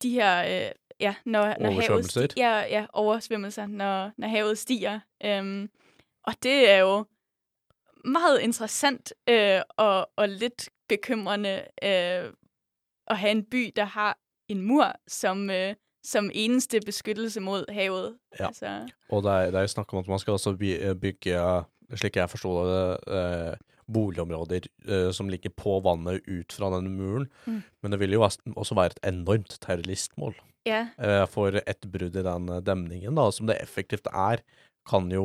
de 0.03 0.11
her, 0.11 0.65
øh, 0.67 0.73
ja, 1.01 1.15
når, 1.25 1.55
når 1.61 1.71
havet 1.71 2.05
stiger, 2.05 2.29
ja, 2.37 2.61
ja, 2.61 2.87
oversvømmelser, 2.93 3.67
når, 3.67 4.11
når 4.17 4.29
havet 4.29 4.59
stiger. 4.59 5.01
Øhm, 5.25 5.71
og 6.23 6.35
det 6.43 6.71
er 6.71 6.79
jo 6.79 7.05
meget 8.07 8.41
interessant 8.41 9.13
øh, 9.29 9.61
og, 9.77 10.11
og 10.17 10.29
lidt 10.29 10.69
bekymrende 10.89 11.55
øh, 11.83 12.33
at 13.07 13.19
have 13.19 13.31
en 13.31 13.45
by, 13.45 13.73
der 13.77 13.85
har 13.85 14.19
en 14.49 14.63
mur 14.63 14.93
som, 15.09 15.51
øh, 15.51 15.75
som 16.05 16.31
eneste 16.35 16.81
beskyttelse 16.87 17.41
mod 17.41 17.73
havet. 17.73 18.17
Ja. 18.41 18.47
Altså, 18.47 18.89
Og 19.09 19.23
det 19.23 19.31
er, 19.31 19.45
det 19.51 19.55
er 19.55 19.61
jo 19.61 19.67
snakk 19.67 19.93
om 19.93 19.99
at 19.99 20.09
man 20.09 20.19
skal 20.19 20.31
også 20.31 20.57
bygge, 21.01 21.65
slik 21.95 22.17
jeg 22.17 22.31
forstår 22.31 22.65
det, 22.67 22.99
øh, 23.09 23.57
boligområder 23.93 24.61
øh, 24.89 25.13
som 25.15 25.29
ligger 25.29 25.51
på 25.57 25.79
vannet 25.85 26.21
ut 26.29 26.53
fra 26.53 26.71
denne 26.77 26.91
muren. 26.91 27.29
Mm. 27.47 27.63
Men 27.83 27.93
det 27.93 28.01
vil 28.01 28.13
jo 28.13 28.23
også 28.23 28.75
være 28.75 28.87
et 28.87 29.01
enormt 29.07 29.59
terroristmål. 29.61 30.35
Ja. 30.67 30.89
Øh, 30.99 31.29
for 31.31 31.49
et 31.55 31.87
brudd 31.93 32.17
i 32.19 32.23
den 32.27 32.49
demningen, 32.67 33.17
da, 33.17 33.31
som 33.31 33.47
det 33.47 33.59
effektivt 33.63 34.09
er, 34.11 34.43
kan 34.87 35.09
jo 35.11 35.25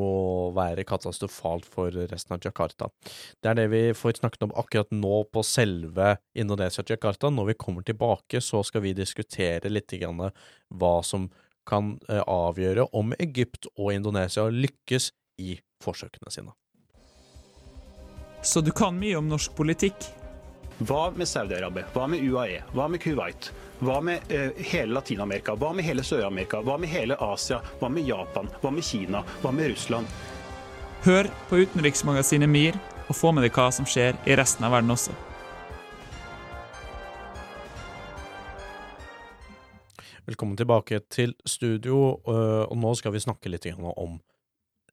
være 0.55 0.85
katastrofalt 0.87 1.67
for 1.69 1.93
resten 1.93 2.35
av 2.35 2.41
Jakarta. 2.45 2.89
Det 3.41 3.51
er 3.51 3.59
det 3.59 3.67
vi 3.71 3.83
får 3.97 4.19
snakket 4.19 4.47
om 4.47 4.55
akkurat 4.57 4.91
nå 4.95 5.23
på 5.31 5.43
selve 5.45 6.15
Indonesia 6.33 6.83
Jakarta. 6.87 7.29
Når 7.29 7.51
vi 7.51 7.59
kommer 7.61 7.85
tilbake, 7.85 8.41
så 8.41 8.63
skal 8.65 8.85
vi 8.87 8.95
diskutere 8.97 9.69
litt 9.71 9.93
grann 10.01 10.29
hva 10.69 10.95
som 11.05 11.29
kan 11.67 11.95
eh, 12.09 12.23
avgjøre 12.25 12.87
om 12.97 13.13
Egypt 13.19 13.69
og 13.75 13.93
Indonesia 13.93 14.47
lykkes 14.49 15.11
i 15.41 15.59
forsøkene 15.83 16.33
sine. 16.33 16.55
Så 18.41 18.61
du 18.65 18.71
kan 18.73 18.97
mye 18.97 19.19
om 19.19 19.29
norsk 19.29 19.53
politikk? 19.53 20.07
Hva 20.81 21.11
med 21.13 21.29
Saudi-Arabia? 21.29 21.85
Hva 21.93 22.07
med 22.09 22.23
UAE? 22.25 22.63
Hva 22.73 22.87
med 22.89 23.03
Kuwait? 23.03 23.51
Hva 23.81 23.95
med 24.01 24.21
eh, 24.29 24.51
hele 24.69 24.93
Latin-Amerika? 24.93 25.55
Hva 25.57 25.71
med 25.73 25.81
hele 25.81 26.03
Sør-Amerika? 26.05 26.59
Hva 26.61 26.75
med 26.77 26.91
hele 26.91 27.15
Asia? 27.17 27.57
Hva 27.79 27.87
med 27.89 28.05
Japan? 28.05 28.45
Hva 28.61 28.69
med 28.69 28.85
Kina? 28.85 29.23
Hva 29.41 29.49
med 29.57 29.71
Russland? 29.71 30.11
Hør 31.01 31.29
på 31.49 31.63
utenriksmagasinet 31.63 32.49
MIR, 32.49 32.77
og 33.07 33.17
få 33.17 33.31
med 33.33 33.41
deg 33.47 33.57
hva 33.57 33.65
som 33.73 33.89
skjer 33.89 34.19
i 34.29 34.37
resten 34.37 34.67
av 34.69 34.75
verden 34.75 34.93
også. 34.93 35.15
Velkommen 40.29 40.61
tilbake 40.61 41.01
til 41.09 41.33
studio, 41.49 42.21
øh, 42.21 42.69
og 42.69 42.77
nå 42.85 42.93
skal 43.01 43.17
vi 43.17 43.25
snakke 43.25 43.49
litt 43.49 43.65
om 43.81 44.19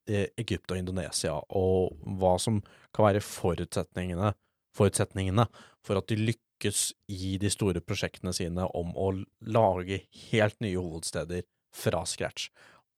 eh, 0.09 0.33
Egypt 0.33 0.73
og 0.73 0.81
Indonesia, 0.81 1.37
og 1.37 1.93
hva 2.17 2.39
som 2.41 2.57
kan 2.89 3.11
være 3.11 3.21
forutsetningene, 3.21 4.33
forutsetningene 4.73 5.45
for 5.85 6.01
at 6.01 6.09
de 6.09 6.23
lykkes 6.25 6.48
i 6.65 7.37
de 7.41 7.51
store 7.51 7.81
prosjektene 7.81 8.33
sine 8.35 8.65
om 8.75 8.91
å 8.97 9.11
lage 9.47 10.03
helt 10.29 10.57
nye 10.63 10.79
hovedsteder 10.79 11.45
fra 11.75 12.03
scratch. 12.09 12.49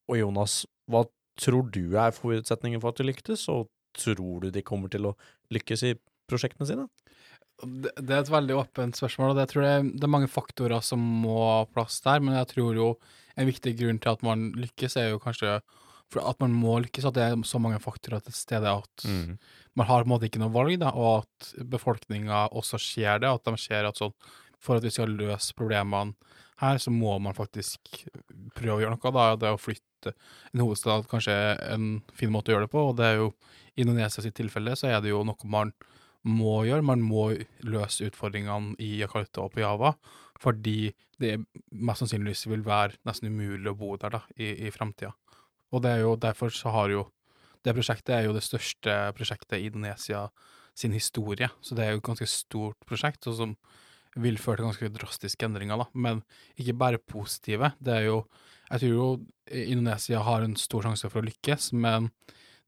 Og 0.10 0.22
Jonas, 0.22 0.64
hva 0.90 1.06
tror 1.40 1.70
du 1.74 1.98
er 2.00 2.16
forutsetningen 2.16 2.82
for 2.82 2.92
at 2.92 3.02
de 3.02 3.08
lyktes, 3.08 3.48
og 3.52 3.70
tror 3.98 4.46
du 4.46 4.52
de 4.54 4.64
kommer 4.66 4.92
til 4.92 5.10
å 5.10 5.16
lykkes 5.54 5.86
i 5.90 5.96
prosjektene 6.30 6.68
sine? 6.70 6.88
Det, 7.62 7.92
det 8.00 8.16
er 8.16 8.24
et 8.24 8.34
veldig 8.34 8.58
åpent 8.58 8.98
spørsmål, 8.98 9.34
og 9.34 9.40
det 9.42 9.48
tror 9.52 9.68
jeg 9.68 9.90
det 9.94 10.08
er 10.08 10.16
mange 10.16 10.32
faktorer 10.32 10.82
som 10.86 11.02
må 11.24 11.36
ha 11.44 11.60
plass 11.70 12.00
der. 12.06 12.24
Men 12.24 12.40
jeg 12.40 12.54
tror 12.56 12.80
jo 12.80 12.88
en 13.38 13.50
viktig 13.50 13.76
grunn 13.80 14.02
til 14.02 14.16
at 14.16 14.26
man 14.26 14.50
lykkes, 14.58 14.98
er 14.98 15.12
jo 15.14 15.22
kanskje 15.22 15.60
for 16.12 16.28
at 16.28 16.42
man 16.44 16.54
må 16.56 16.78
lykkes, 16.84 17.08
at 17.08 17.16
det 17.16 17.24
er 17.24 17.44
så 17.48 17.60
mange 17.64 17.80
faktorer 17.84 18.24
til 18.26 18.36
stede 18.36 18.72
at 18.82 19.06
mm. 19.08 19.38
man 19.80 19.88
har 19.88 20.04
på 20.04 20.10
en 20.10 20.12
måte 20.12 20.28
ikke 20.28 20.42
noe 20.42 20.54
valg, 20.54 20.76
da, 20.82 20.92
og 20.92 21.24
at 21.24 21.52
befolkninga 21.72 22.50
også 22.52 22.80
ser 22.84 23.24
det, 23.24 23.32
at 23.32 23.48
de 23.48 23.56
ser 23.62 23.88
at 23.88 24.02
sånn 24.02 24.16
For 24.62 24.78
at 24.78 24.84
vi 24.86 24.92
skal 24.94 25.16
løse 25.18 25.56
problemene 25.58 26.14
her, 26.62 26.78
så 26.78 26.92
må 26.94 27.16
man 27.18 27.34
faktisk 27.34 28.04
prøve 28.54 28.76
å 28.76 28.82
gjøre 28.84 28.94
noe. 28.94 29.14
Da 29.16 29.24
det 29.42 29.54
å 29.56 29.58
flytte 29.58 30.14
en 30.52 30.62
hovedstad 30.62 31.08
kanskje 31.10 31.34
er 31.34 31.64
en 31.74 32.04
fin 32.14 32.30
måte 32.30 32.52
å 32.52 32.56
gjøre 32.56 32.68
det 32.68 32.74
på, 32.76 32.84
og 32.92 33.00
det 33.00 33.08
er 33.08 33.18
jo 33.24 33.32
i 33.74 33.82
Indonesia 33.82 34.22
sitt 34.22 34.36
tilfelle 34.38 34.76
så 34.78 34.92
er 34.92 35.02
det 35.02 35.10
jo 35.10 35.24
noe 35.26 35.50
man 35.50 35.74
må 36.28 36.60
gjøre. 36.68 36.86
Man 36.86 37.02
må 37.02 37.32
løse 37.66 38.06
utfordringene 38.12 38.76
i 38.84 39.00
Jakarta 39.00 39.48
og 39.48 39.56
på 39.56 39.64
Java, 39.64 39.96
fordi 40.42 40.92
det 41.22 41.40
mest 41.72 42.04
sannsynligvis 42.04 42.48
vil 42.52 42.66
være 42.66 43.00
nesten 43.08 43.32
umulig 43.34 43.72
å 43.72 43.78
bo 43.78 43.96
der 44.02 44.20
da, 44.20 44.22
i, 44.38 44.54
i 44.68 44.74
framtida. 44.74 45.14
Og 45.72 45.84
det 45.84 45.96
er 45.96 46.04
jo 46.04 46.16
derfor 46.20 46.54
så 46.54 46.74
har 46.76 46.94
jo 46.94 47.08
Det 47.62 47.76
prosjektet 47.78 48.16
er 48.16 48.24
jo 48.26 48.34
det 48.34 48.42
største 48.42 48.94
prosjektet 49.14 49.60
i 49.60 49.68
Indonesia 49.70 50.32
sin 50.74 50.96
historie, 50.98 51.46
så 51.62 51.76
det 51.78 51.84
er 51.86 51.92
jo 51.92 52.00
et 52.00 52.08
ganske 52.08 52.26
stort 52.26 52.88
prosjekt, 52.90 53.28
og 53.30 53.36
som 53.38 53.52
vil 54.18 54.40
føre 54.42 54.58
til 54.58 54.66
ganske 54.66 54.90
drastiske 54.96 55.46
endringer, 55.46 55.78
da. 55.78 55.86
Men 55.94 56.24
ikke 56.58 56.74
bare 56.74 56.98
positive. 56.98 57.74
Det 57.78 57.94
er 57.94 58.08
jo 58.10 58.24
Jeg 58.72 58.80
tror 58.80 58.90
jo 58.90 59.08
Indonesia 59.52 60.20
har 60.24 60.42
en 60.42 60.56
stor 60.56 60.82
sjanse 60.82 61.10
for 61.12 61.20
å 61.22 61.28
lykkes, 61.28 61.74
men 61.74 62.10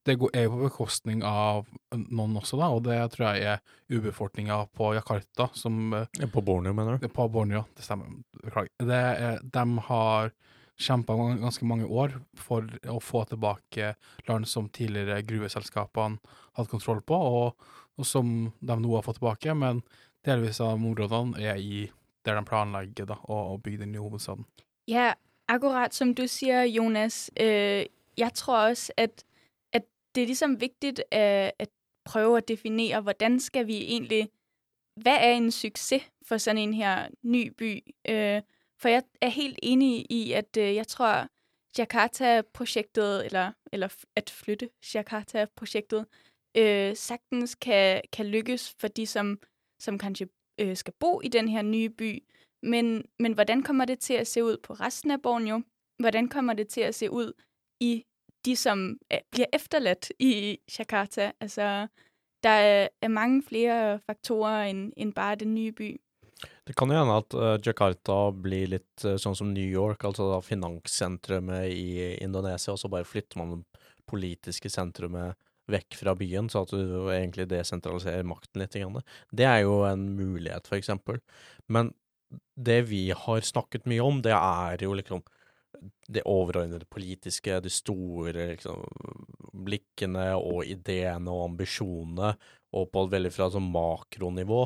det 0.03 0.17
er 0.35 0.43
jo 0.43 0.51
på 0.51 0.65
bekostning 0.65 1.21
av 1.23 1.63
noen 1.95 2.35
også, 2.35 2.57
da, 2.59 2.67
og 2.75 2.83
det 2.83 2.97
tror 3.13 3.29
jeg 3.29 3.45
er 3.53 3.61
urbefolkninga 3.87 4.57
på 4.75 4.89
Jakarta, 4.97 5.47
som 5.55 5.93
eh, 5.95 6.27
På 6.27 6.43
Borneo, 6.43 6.73
mener 6.75 6.99
du? 6.99 7.07
På 7.07 7.29
Borneo, 7.31 7.63
det 7.77 7.85
stemmer. 7.85 8.11
Beklager. 8.43 8.73
Er, 8.83 9.39
de 9.39 9.63
har 9.87 10.33
kjempa 10.79 11.15
ganske 11.15 11.65
mange 11.65 11.85
år 11.85 12.15
for 12.39 12.67
å 12.89 12.99
få 13.03 13.23
tilbake 13.29 13.93
land 14.27 14.47
som 14.49 14.69
tidligere 14.73 15.21
gruveselskapene 15.27 16.17
hadde 16.57 16.71
kontroll 16.71 17.01
på, 17.05 17.17
og, 17.17 17.67
og 17.97 18.07
som 18.07 18.51
de 18.59 18.79
nå 18.79 18.95
har 18.95 19.05
fått 19.05 19.19
tilbake, 19.21 19.53
men 19.53 19.83
delvis 20.25 20.61
av 20.63 20.73
de 20.73 20.89
områdene 20.89 21.41
er 21.41 21.61
i 21.61 21.85
der 22.25 22.39
de 22.39 22.45
planlegger 22.47 23.07
da, 23.09 23.19
å, 23.27 23.39
å 23.53 23.59
bygge 23.59 23.83
den 23.83 23.93
nye 23.93 24.03
hovedstaden. 24.03 24.45
Ja, 24.87 25.13
akkurat 25.51 25.93
som 25.93 26.13
du 26.15 26.25
sier, 26.27 26.63
Jonas. 26.63 27.27
Øh, 27.39 27.85
jeg 28.17 28.33
tror 28.39 28.69
også, 28.69 28.93
at, 28.97 29.25
at 29.73 29.83
det 30.15 30.23
er 30.23 30.27
liksom 30.27 30.55
viktig 30.61 30.93
øh, 31.03 31.49
at 31.59 31.69
prøve 32.07 32.39
å 32.39 32.45
definere, 32.47 33.01
hvordan 33.01 33.39
skal 33.39 33.67
vi 33.67 33.83
egentlig, 33.95 34.29
Hva 34.93 35.15
er 35.17 35.39
en 35.39 35.47
suksess 35.51 36.03
for 36.21 36.37
sånn 36.37 36.59
en 36.61 36.73
her 36.77 37.07
ny 37.25 37.47
by? 37.57 37.71
Øh, 38.09 38.43
for 38.83 38.89
jeg 38.89 39.03
er 39.21 39.29
helt 39.29 39.59
enig 39.63 40.11
i, 40.11 40.31
at 40.31 40.57
øh, 40.57 40.75
jeg 40.75 40.87
tror, 40.87 41.27
Jakarta-projektet, 41.77 43.25
eller, 43.25 43.51
eller 43.73 43.95
at 44.15 44.29
flytte 44.29 44.69
Jakarta-projektet, 44.93 46.05
øh, 46.57 46.95
sagtens 46.95 47.55
kan, 47.55 48.01
kan 48.13 48.25
lykkes 48.25 48.75
for 48.79 48.87
de, 48.87 49.07
som, 49.07 49.39
som 49.79 49.97
kanskje 49.97 50.27
øh, 50.59 50.75
skal 50.77 50.93
bo 50.99 51.21
i 51.21 51.27
den 51.27 51.47
her 51.47 51.61
nye 51.61 51.89
by. 51.89 52.23
Men, 52.63 53.05
men 53.19 53.33
hvordan 53.33 53.63
kommer 53.63 53.85
det 53.85 53.99
til 53.99 54.13
at 54.13 54.27
se 54.27 54.43
ud 54.43 54.57
på 54.57 54.73
resten 54.73 55.11
af 55.11 55.21
Borneo? 55.21 55.61
Hvordan 55.99 56.29
kommer 56.29 56.53
det 56.53 56.67
til 56.67 56.81
at 56.81 56.95
se 56.95 57.11
ud 57.11 57.33
i 57.79 58.05
de, 58.45 58.55
som 58.55 58.97
er, 59.09 59.19
bliver 59.31 59.47
efterladt 59.53 60.11
i 60.19 60.59
Jakarta? 60.79 61.31
Altså, 61.39 61.87
der 62.43 62.49
er, 62.49 62.87
er 63.01 63.07
mange 63.07 63.43
flere 63.43 63.99
faktorer 63.99 64.63
end, 64.63 64.93
end 64.97 65.13
bare 65.13 65.35
den 65.35 65.55
nye 65.55 65.71
by. 65.71 66.01
Det 66.63 66.75
kan 66.79 66.91
jo 66.91 66.99
hende 66.99 67.15
at 67.19 67.35
eh, 67.35 67.55
Jakarta 67.63 68.17
blir 68.35 68.71
litt 68.75 69.05
eh, 69.05 69.17
sånn 69.21 69.35
som 69.37 69.51
New 69.53 69.67
York, 69.67 70.05
altså 70.07 70.29
da 70.31 70.41
finanssentrumet 70.43 71.71
i 71.71 72.13
Indonesia, 72.23 72.73
og 72.73 72.81
så 72.81 72.91
bare 72.91 73.07
flytter 73.07 73.41
man 73.41 73.57
det 73.57 73.83
politiske 74.09 74.71
sentrumet 74.71 75.39
vekk 75.71 75.95
fra 75.95 76.13
byen, 76.19 76.49
så 76.51 76.63
at 76.63 76.73
du 76.75 77.11
egentlig 77.13 77.47
desentraliserer 77.51 78.25
makten 78.27 78.63
litt. 78.63 78.75
Det 79.31 79.45
er 79.47 79.63
jo 79.63 79.83
en 79.87 80.09
mulighet, 80.17 80.67
for 80.67 80.79
eksempel. 80.79 81.21
Men 81.71 81.93
det 82.55 82.81
vi 82.89 83.05
har 83.15 83.45
snakket 83.45 83.87
mye 83.89 84.03
om, 84.03 84.19
det 84.23 84.35
er 84.35 84.83
jo 84.83 84.95
liksom 84.97 85.23
det 86.07 86.23
overordnede 86.29 86.87
politiske, 86.91 87.59
de 87.63 87.71
store 87.71 88.49
liksom, 88.53 88.83
blikkene 89.65 90.31
og 90.37 90.63
ideene 90.69 91.31
og 91.31 91.49
ambisjonene, 91.51 92.33
og 92.73 92.89
på 92.93 93.05
veldig 93.11 93.31
fra 93.33 93.49
sånn 93.53 93.71
makronivå. 93.73 94.65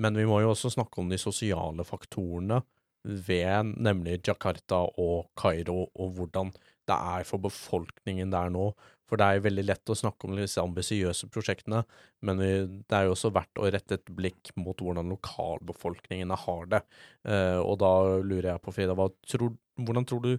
Men 0.00 0.16
vi 0.16 0.26
må 0.28 0.40
jo 0.42 0.52
også 0.54 0.72
snakke 0.72 1.02
om 1.02 1.10
de 1.12 1.18
sosiale 1.20 1.84
faktorene 1.86 2.62
ved 3.04 3.74
nemlig 3.80 4.20
Jakarta 4.26 4.82
og 5.00 5.30
Kairo, 5.38 5.86
og 5.96 6.16
hvordan 6.16 6.52
det 6.88 6.96
er 6.96 7.26
for 7.28 7.42
befolkningen 7.42 8.32
der 8.32 8.50
nå. 8.52 8.70
For 9.10 9.18
det 9.18 9.26
er 9.26 9.42
veldig 9.42 9.64
lett 9.66 9.90
å 9.90 9.96
snakke 9.98 10.28
om 10.28 10.36
disse 10.38 10.62
ambisiøse 10.62 11.26
prosjektene, 11.34 11.82
men 12.26 12.38
det 12.38 12.94
er 12.94 13.08
jo 13.08 13.16
også 13.16 13.32
verdt 13.34 13.58
å 13.58 13.70
rette 13.74 13.98
et 13.98 14.12
blikk 14.14 14.52
mot 14.60 14.78
hvordan 14.78 15.10
lokalbefolkningene 15.10 16.38
har 16.44 16.68
det. 16.70 16.82
Eh, 17.26 17.58
og 17.58 17.80
da 17.82 17.92
lurer 18.22 18.52
jeg 18.52 18.62
på, 18.62 18.74
Frida, 18.76 18.94
tror, 19.26 19.56
hvordan 19.82 20.06
tror 20.06 20.22
du 20.28 20.36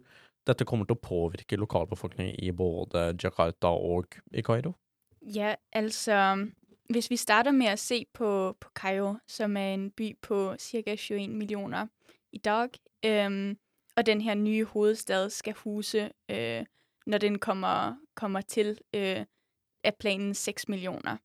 dette 0.48 0.66
kommer 0.66 0.88
til 0.88 0.96
å 0.96 1.04
påvirke 1.04 1.60
lokalbefolkningen 1.60 2.40
i 2.40 2.54
både 2.56 3.12
Jakarta 3.20 3.74
og 3.76 4.16
i 4.32 4.46
Kairo? 4.46 4.74
Ja, 5.22 5.58
altså 5.76 6.16
hvis 6.92 7.10
vi 7.10 7.18
starter 7.18 7.52
med 7.52 7.74
å 7.74 7.80
se 7.80 8.06
på, 8.14 8.30
på 8.60 8.70
Cairo, 8.76 9.16
som 9.28 9.58
er 9.58 9.74
en 9.74 9.90
by 9.92 10.14
på 10.22 10.56
ca. 10.60 10.96
21 10.96 11.28
millioner 11.36 11.88
i 12.32 12.38
dag, 12.38 12.70
øhm, 13.06 13.58
og 13.98 14.06
den 14.06 14.22
her 14.22 14.34
nye 14.34 14.64
hovedstad 14.64 15.30
skal 15.30 15.54
huse, 15.54 16.12
øh, 16.30 16.66
når 17.06 17.18
den 17.18 17.40
kommer, 17.40 17.96
kommer 18.16 18.42
til, 18.42 18.78
øh, 18.94 19.26
er 19.84 19.92
planen 20.00 20.34
6 20.34 20.70
millioner. 20.70 21.18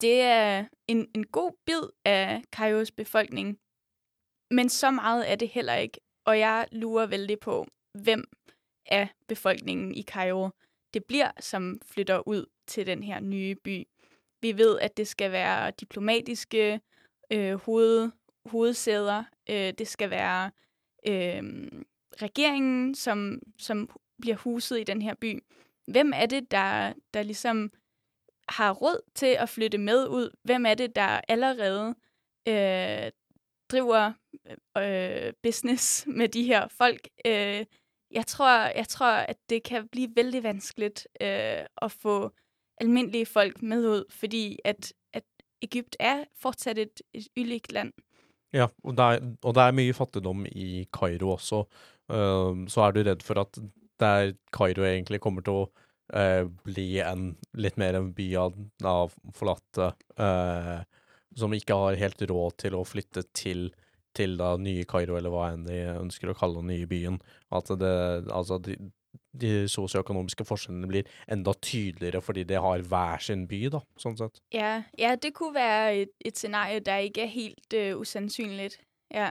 Det 0.00 0.20
er 0.20 0.64
en, 0.88 1.08
en 1.14 1.26
god 1.26 1.52
bid 1.66 1.90
av 2.04 2.42
Kairos 2.52 2.90
befolkning, 2.90 3.58
men 4.50 4.68
så 4.68 4.90
meget 4.90 5.32
er 5.32 5.36
det 5.36 5.48
heller 5.48 5.74
ikke. 5.74 6.00
Og 6.24 6.38
jeg 6.38 6.66
lurer 6.72 7.06
veldig 7.06 7.40
på, 7.40 7.66
hvem 7.92 8.24
af 8.86 9.08
befolkningen 9.28 9.94
i 9.94 10.02
Kairo 10.02 10.50
det 10.94 11.04
blir 11.04 11.30
som 11.40 11.80
flytter 11.84 12.28
ut 12.28 12.46
til 12.66 12.86
den 12.86 13.02
her 13.02 13.20
nye 13.20 13.54
by. 13.54 13.84
Vi 14.44 14.58
ved, 14.58 14.78
at 14.78 14.96
det 14.96 15.08
skal 15.08 15.32
være 15.32 15.70
diplomatiske 15.70 16.80
øh, 17.32 17.54
hoved, 17.54 18.10
hovedsæder. 18.46 19.24
Øh, 19.50 19.72
det 19.78 19.88
skal 19.88 20.10
være 20.10 20.50
øh, 21.08 21.42
regeringen, 22.22 22.94
som, 22.94 23.42
som 23.58 23.90
bliver 24.20 24.36
huset 24.36 24.80
i 24.80 24.84
den 24.84 25.02
her 25.02 25.14
by. 25.14 25.42
Hvem 25.86 26.12
er 26.14 26.26
det, 26.26 26.50
der, 26.50 26.92
der 27.14 27.22
ligesom 27.22 27.72
har 28.48 28.72
råd 28.72 29.00
til 29.14 29.26
at 29.26 29.48
flytte 29.48 29.78
med 29.78 30.08
ud? 30.08 30.30
Hvem 30.42 30.66
er 30.66 30.74
det, 30.74 30.96
der 30.96 31.20
allerede 31.28 31.94
øh, 32.48 33.10
driver 33.70 34.12
øh, 34.78 35.32
business 35.42 36.06
med 36.06 36.28
de 36.28 36.44
her 36.44 36.68
folk? 36.68 37.08
Øh, 37.26 37.64
jeg, 38.10 38.26
tror, 38.26 38.58
jeg 38.58 38.88
tror, 38.88 39.12
at 39.12 39.36
det 39.50 39.62
kan 39.62 39.88
blive 39.88 40.16
vældig 40.16 40.42
vanskeligt 40.42 41.08
øh, 41.20 41.66
at 41.82 41.92
få 41.92 42.32
almindelige 42.80 43.26
folk 43.26 43.62
med 43.62 43.86
ud, 43.86 44.04
fordi 44.10 44.58
at, 44.64 44.92
at 45.12 45.24
Egypt 45.62 45.96
er 46.00 46.24
fortsat 46.38 46.78
et, 46.78 47.02
et 47.14 47.28
ulikt 47.38 47.72
land. 47.72 47.92
Ja, 48.54 48.68
og 48.84 48.96
det, 48.96 49.04
er, 49.04 49.30
og 49.42 49.54
det 49.56 49.62
er 49.62 49.74
mye 49.74 49.94
fattigdom 49.96 50.44
i 50.46 50.84
Kairo 50.94 51.34
også. 51.34 51.64
Uh, 52.10 52.66
så 52.70 52.84
er 52.84 52.94
du 52.94 53.02
redd 53.02 53.24
for 53.26 53.40
at 53.42 53.58
der 54.00 54.34
Kairo 54.54 54.84
egentlig 54.86 55.20
kommer 55.24 55.42
til 55.42 55.62
å 55.62 55.64
uh, 55.66 56.44
bli 56.66 57.00
en 57.02 57.32
litt 57.58 57.78
mer 57.80 57.98
en 57.98 58.12
by 58.14 58.28
av 58.38 59.16
forlatte 59.34 59.90
uh, 60.20 60.84
som 61.34 61.54
ikke 61.56 61.78
har 61.80 61.98
helt 61.98 62.22
råd 62.30 62.58
til 62.62 62.76
å 62.78 62.84
flytte 62.86 63.24
til, 63.34 63.68
til 64.14 64.36
da 64.38 64.54
nye 64.60 64.86
Kairo, 64.86 65.16
eller 65.18 65.34
hva 65.34 65.48
enn 65.52 65.66
de 65.66 65.80
ønsker 65.96 66.30
å 66.30 66.36
kalle 66.38 66.62
den 66.62 66.70
nye 66.70 66.90
byen. 66.90 67.18
At 67.54 67.72
det, 67.80 67.94
altså 68.30 68.60
de, 68.62 68.78
de 69.40 69.68
sosioøkonomiske 69.70 70.46
forskjellene 70.46 70.88
blir 70.90 71.10
enda 71.32 71.54
tydeligere 71.62 72.22
fordi 72.22 72.44
de 72.48 72.60
har 72.60 72.84
hver 72.88 73.22
sin 73.22 73.46
by, 73.50 73.62
da, 73.74 73.80
sånn 74.00 74.18
sett. 74.18 74.42
Ja, 74.54 74.82
ja 74.98 75.14
det 75.20 75.34
kunne 75.36 75.56
være 75.58 76.04
et, 76.04 76.14
et 76.24 76.38
scenario 76.38 76.82
der 76.84 77.08
ikke 77.08 77.26
er 77.26 77.32
helt 77.34 77.78
uh, 77.78 78.00
usannsynlig. 78.00 78.74
Ja. 79.14 79.30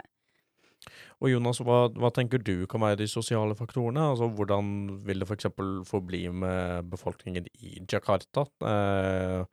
Og 1.24 1.32
Jonas, 1.32 1.62
hva, 1.64 1.88
hva, 1.96 2.10
tenker 2.14 2.42
du 2.44 2.66
kan 2.70 2.84
være 2.84 3.00
de 3.04 3.08
sosiale 3.10 3.56
faktorene? 3.58 4.10
Altså, 4.12 4.28
Hvordan 4.36 4.72
vil 5.06 5.24
det 5.24 5.28
f.eks. 5.30 5.50
forbli 5.88 6.26
med 6.44 6.90
befolkningen 6.92 7.48
i 7.64 7.78
Jakarta? 7.90 8.46
Eh, 8.68 9.46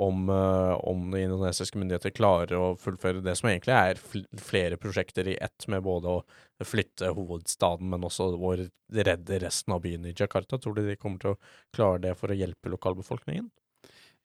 om, 0.00 0.28
eh, 0.32 0.74
om 0.90 1.10
de 1.12 1.24
indonesiske 1.26 1.78
myndigheter 1.78 2.14
klarer 2.16 2.56
å 2.56 2.72
fullføre 2.80 3.24
det 3.24 3.36
som 3.38 3.50
egentlig 3.50 3.76
er 3.76 4.00
fl 4.00 4.24
flere 4.40 4.80
prosjekter 4.80 5.28
i 5.28 5.38
ett, 5.40 5.68
med 5.68 5.84
både 5.84 6.16
å 6.16 6.66
flytte 6.66 7.12
hovedstaden, 7.16 7.90
men 7.92 8.06
også 8.06 8.32
å 8.34 8.54
redde 8.90 9.40
resten 9.44 9.76
av 9.76 9.84
byen 9.84 10.08
i 10.08 10.16
Jakarta? 10.16 10.58
Tror 10.58 10.78
du 10.78 10.86
de 10.86 10.98
kommer 11.00 11.22
til 11.22 11.34
å 11.34 11.40
klare 11.76 12.02
det 12.08 12.16
for 12.18 12.32
å 12.32 12.38
hjelpe 12.38 12.72
lokalbefolkningen? 12.72 13.50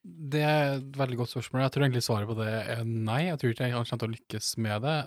Det 0.06 0.41
er 0.46 0.76
et 0.76 0.98
veldig 1.00 1.18
godt 1.18 1.32
spørsmål. 1.32 1.63
Jeg 1.63 1.74
tror 1.74 1.84
egentlig 1.86 2.06
svaret 2.06 2.30
på 2.30 2.38
det 2.38 2.52
er 2.52 2.84
nei. 2.86 3.24
Jeg 3.32 3.39
tror 3.41 3.54
ikke 3.54 3.70
han 3.72 3.74
kommer 3.74 4.04
til 4.04 4.12
å 4.12 4.15
lykkes 4.15 4.50
med 4.62 4.86
det. 4.86 4.98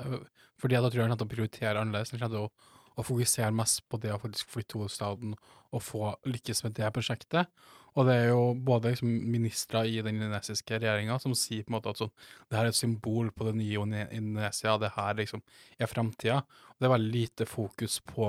Fordi 0.58 0.74
da 0.74 0.88
tror 0.90 1.00
jeg 1.00 1.06
kommer 1.06 1.20
til 1.20 1.28
å 1.28 1.34
prioritere 1.34 1.82
annerledes. 1.82 2.10
Han 2.14 2.22
kommer 2.22 2.34
til 2.34 2.46
å, 2.46 2.70
å, 2.96 3.04
fokusere 3.06 3.54
mest 3.54 3.84
på 3.86 4.00
det 4.02 4.10
å 4.14 4.18
faktisk 4.22 4.50
flytte 4.56 4.80
hovedstaden 4.80 5.36
og 5.38 5.84
få 5.84 6.14
lykkes 6.26 6.64
med 6.66 6.74
det 6.80 6.90
prosjektet. 6.96 7.52
Og 7.98 8.06
det 8.08 8.16
er 8.16 8.26
jo 8.32 8.42
både 8.66 8.92
liksom 8.92 9.12
ministre 9.32 9.84
i 9.86 10.00
den 10.02 10.18
indonesiske 10.18 10.80
regjeringa 10.80 11.18
som 11.22 11.34
sier 11.38 11.64
på 11.64 11.72
en 11.72 11.76
måte 11.78 11.92
at 11.94 12.02
sånn, 12.02 12.12
det 12.46 12.58
her 12.58 12.68
er 12.68 12.74
et 12.74 12.78
symbol 12.78 13.30
på 13.34 13.46
det 13.48 13.54
nye 13.58 14.04
Indonesia, 14.14 14.76
det 14.78 14.92
her 14.94 15.16
liksom 15.18 15.42
er 15.78 15.90
framtida. 15.90 16.42
Det 16.78 16.86
er 16.86 16.94
veldig 16.94 17.14
lite 17.14 17.46
fokus 17.48 17.98
på 18.06 18.28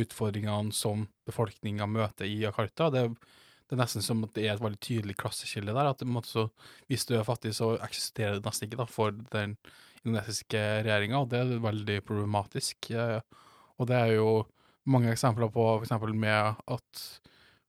utfordringene 0.00 0.74
som 0.76 1.06
befolkninga 1.28 1.88
møter 1.90 2.28
i 2.28 2.42
Jakarta. 2.44 2.90
Det 2.92 3.04
er 3.04 3.14
det 3.70 3.76
er 3.76 3.84
nesten 3.84 4.02
som 4.02 4.24
at 4.26 4.32
det 4.34 4.48
er 4.48 4.56
et 4.56 4.62
veldig 4.64 4.80
tydelig 4.82 5.14
klasseskille 5.20 5.70
der. 5.70 5.92
at 5.92 6.26
så, 6.26 6.48
Hvis 6.88 7.06
du 7.06 7.14
er 7.14 7.22
fattig, 7.22 7.54
så 7.54 7.76
eksisterer 7.78 8.34
det 8.34 8.44
nesten 8.44 8.66
ikke 8.66 8.80
da, 8.80 8.86
for 8.90 9.14
den 9.30 9.56
indonesiske 10.02 10.58
regjeringa, 10.58 11.20
og 11.20 11.28
det 11.30 11.38
er 11.38 11.62
veldig 11.62 12.02
problematisk. 12.02 12.90
Og 13.78 13.86
det 13.86 13.96
er 13.96 14.16
jo 14.16 14.46
mange 14.90 15.12
eksempler 15.12 15.52
på 15.54 15.66
f.eks. 15.78 15.94
med 16.10 16.58
at 16.66 17.04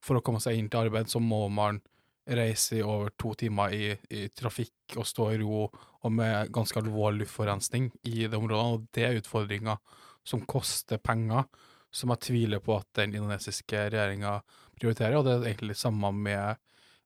for 0.01 0.17
å 0.17 0.23
komme 0.25 0.41
seg 0.41 0.57
inn 0.57 0.71
til 0.71 0.87
arbeid, 0.87 1.11
så 1.11 1.21
må 1.21 1.45
man 1.53 1.77
reise 2.25 2.79
i 2.79 2.81
over 2.81 3.11
to 3.19 3.35
timer 3.37 3.75
i, 3.75 3.91
i 4.09 4.27
trafikk 4.33 4.97
og 4.97 5.05
stå 5.05 5.27
i 5.35 5.39
ro, 5.43 5.67
og 6.01 6.13
med 6.17 6.49
ganske 6.53 6.81
alvorlig 6.81 7.27
luftforurensning 7.27 7.91
i 8.09 8.25
det 8.25 8.39
området. 8.39 8.73
Og 8.73 8.89
det 8.97 9.05
er 9.05 9.21
utfordringer 9.21 9.77
som 10.25 10.41
koster 10.49 10.97
penger, 10.97 11.45
som 11.93 12.09
jeg 12.13 12.25
tviler 12.25 12.63
på 12.63 12.79
at 12.79 12.89
den 12.97 13.13
indonesiske 13.13 13.85
regjeringa 13.91 14.39
prioriterer, 14.81 15.15
og 15.17 15.23
det 15.25 15.33
er 15.35 15.45
egentlig 15.51 15.73
det 15.75 15.83
samme 15.83 16.09
med, 16.15 16.45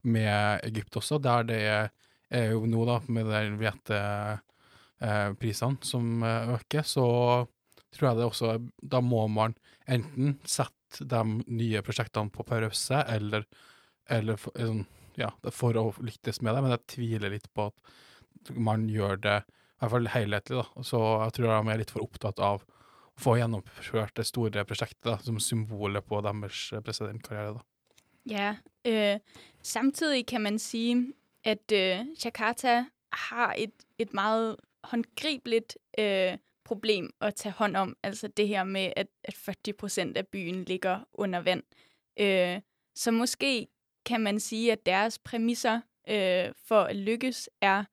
med 0.07 0.35
Egypt 0.67 0.93
også, 1.01 1.15
der 1.23 1.39
det 1.49 1.61
er, 1.65 1.85
jo 2.51 2.59
nå, 2.69 2.79
da, 2.87 2.95
med 3.11 3.23
de 3.29 3.41
hveteprisene 3.61 5.77
eh, 5.77 5.85
som 5.85 6.05
eh, 6.23 6.49
øker, 6.55 6.83
så 6.87 7.07
tror 7.95 8.09
jeg 8.09 8.17
det 8.17 8.27
også 8.27 8.47
Da 8.81 8.99
må 8.99 9.27
man 9.31 9.55
enten 9.87 10.39
sette 10.43 11.05
de 11.05 11.41
nye 11.47 11.81
prosjektene 11.85 12.29
på 12.31 12.43
pause, 12.47 12.95
eller, 13.11 13.45
eller 14.09 14.35
for, 14.39 14.51
sånn, 14.55 14.85
ja, 15.19 15.29
for 15.51 15.75
å 15.79 15.93
lykkes 16.03 16.41
med 16.41 16.55
det, 16.55 16.61
men 16.63 16.71
jeg 16.75 16.87
tviler 16.95 17.29
litt 17.35 17.49
på 17.55 17.61
at 17.69 17.75
man 18.55 18.89
gjør 18.91 19.15
det 19.23 19.37
i 19.45 19.47
hvert 19.81 19.91
fall 19.91 20.07
helhetlig, 20.13 20.57
da. 20.61 20.67
Så 20.87 20.99
jeg 21.25 21.35
tror 21.35 21.51
de 21.51 21.71
er 21.71 21.81
litt 21.81 21.93
for 21.93 22.05
opptatt 22.05 22.39
av 22.43 22.63
få 23.17 23.35
gjennomført 23.35 24.17
det 24.17 24.25
store 24.25 24.65
prosjektet 24.65 25.05
da, 25.05 25.17
som 25.23 25.39
symbolet 25.39 26.03
på 26.03 26.21
deres 26.21 26.73
presidentkarriere. 26.85 27.53
da. 27.53 27.59
Ja, 28.29 28.55
øh, 28.85 29.19
samtidig 29.61 30.25
kan 30.25 30.41
man 30.41 30.59
sige, 30.59 31.13
at 31.43 31.71
øh, 31.73 32.05
Jakarta 32.25 32.85
har 33.13 33.55
et, 33.57 33.71
et 33.97 34.13
meget 34.13 34.55
håndgribeligt 34.83 35.77
øh, 35.99 36.37
problem 36.63 37.13
at 37.21 37.35
tage 37.35 37.53
hånd 37.53 37.75
om. 37.75 37.97
Altså 38.03 38.27
det 38.27 38.47
her 38.47 38.63
med, 38.63 38.93
at, 38.95 39.07
at 39.23 39.35
40 39.35 39.55
procent 39.77 40.17
af 40.17 40.27
byen 40.27 40.63
ligger 40.63 40.99
under 41.13 41.39
vand. 41.39 41.63
Øh, 42.19 42.61
så 42.95 43.11
måske 43.11 43.67
kan 44.05 44.21
man 44.21 44.39
sige, 44.39 44.71
at 44.71 44.85
deres 44.85 45.19
præmisser 45.19 45.81
øh, 46.09 46.53
for 46.67 46.81
at 46.81 46.95
lykkes 46.95 47.49
er 47.61 47.83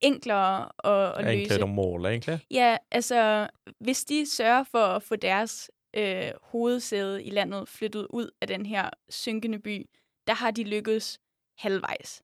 enklere 0.00 0.68
at, 0.84 1.18
at 1.18 1.24
løse. 1.24 1.40
Enklere 1.40 1.62
at 1.62 1.68
måle, 1.68 2.08
egentlig? 2.08 2.40
Ja, 2.50 2.76
altså 2.90 3.48
hvis 3.80 4.04
de 4.04 4.26
sørger 4.26 4.64
for 4.64 4.78
at 4.78 5.02
få 5.02 5.16
deres 5.16 5.70
øh, 5.96 6.30
hovedsæde 6.42 7.24
i 7.24 7.30
landet 7.30 7.68
flyttet 7.68 8.06
ud 8.10 8.30
af 8.40 8.48
den 8.48 8.66
her 8.66 8.90
synkende 9.08 9.58
by, 9.58 9.86
der 10.26 10.34
har 10.34 10.50
de 10.50 10.64
lykkedes 10.64 11.20
halvvejs. 11.58 12.22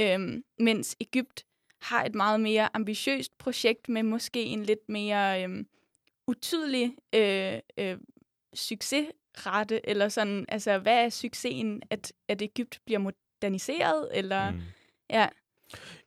Øhm, 0.00 0.44
mens 0.58 0.96
Egypt 1.00 1.44
har 1.80 2.04
et 2.04 2.14
meget 2.14 2.40
mere 2.40 2.68
ambitiøst 2.76 3.38
projekt 3.38 3.88
med 3.88 4.02
måske 4.02 4.44
en 4.44 4.62
lidt 4.62 4.88
mere 4.88 5.44
øhm, 5.44 5.66
utydelig 6.26 6.96
øh, 7.14 7.58
øh, 7.78 7.98
succesrate, 8.54 9.88
eller 9.88 10.08
sådan, 10.08 10.44
altså 10.48 10.78
hvad 10.78 11.04
er 11.04 11.08
succesen, 11.08 11.82
at, 11.90 12.12
at 12.28 12.42
Egypt 12.42 12.80
bliver 12.84 12.98
moderniseret, 12.98 14.08
eller, 14.12 14.50
mm. 14.50 14.60
ja. 15.10 15.28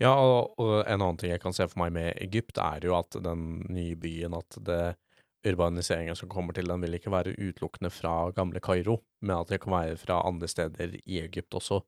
Ja, 0.02 0.12
og, 0.14 0.60
en 0.84 1.00
annen 1.00 1.20
ting 1.22 1.34
jeg 1.34 1.42
kan 1.44 1.56
se 1.56 1.68
for 1.70 1.84
meg 1.84 1.94
med 1.96 2.12
Egypt, 2.24 2.60
er 2.62 2.86
jo 2.88 2.98
at 2.98 3.16
den 3.24 3.64
nye 3.72 3.96
byen, 4.00 4.36
at 4.38 4.60
det 4.68 4.84
urbaniseringen 5.44 6.16
som 6.16 6.30
kommer 6.32 6.56
til, 6.56 6.70
den 6.72 6.84
vil 6.86 6.96
ikke 6.98 7.12
være 7.12 7.36
utelukkende 7.36 7.92
fra 7.92 8.32
gamle 8.36 8.62
Kairo, 8.64 9.02
men 9.22 9.36
at 9.42 9.52
det 9.52 9.60
kan 9.64 9.76
være 9.76 9.98
fra 10.00 10.22
andre 10.28 10.48
steder 10.48 10.96
i 11.04 11.20
Egypt 11.24 11.58
også. 11.60 11.82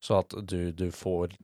Så 0.00 0.20
at 0.22 0.36
du, 0.46 0.70
du 0.70 0.88
får 0.94 1.34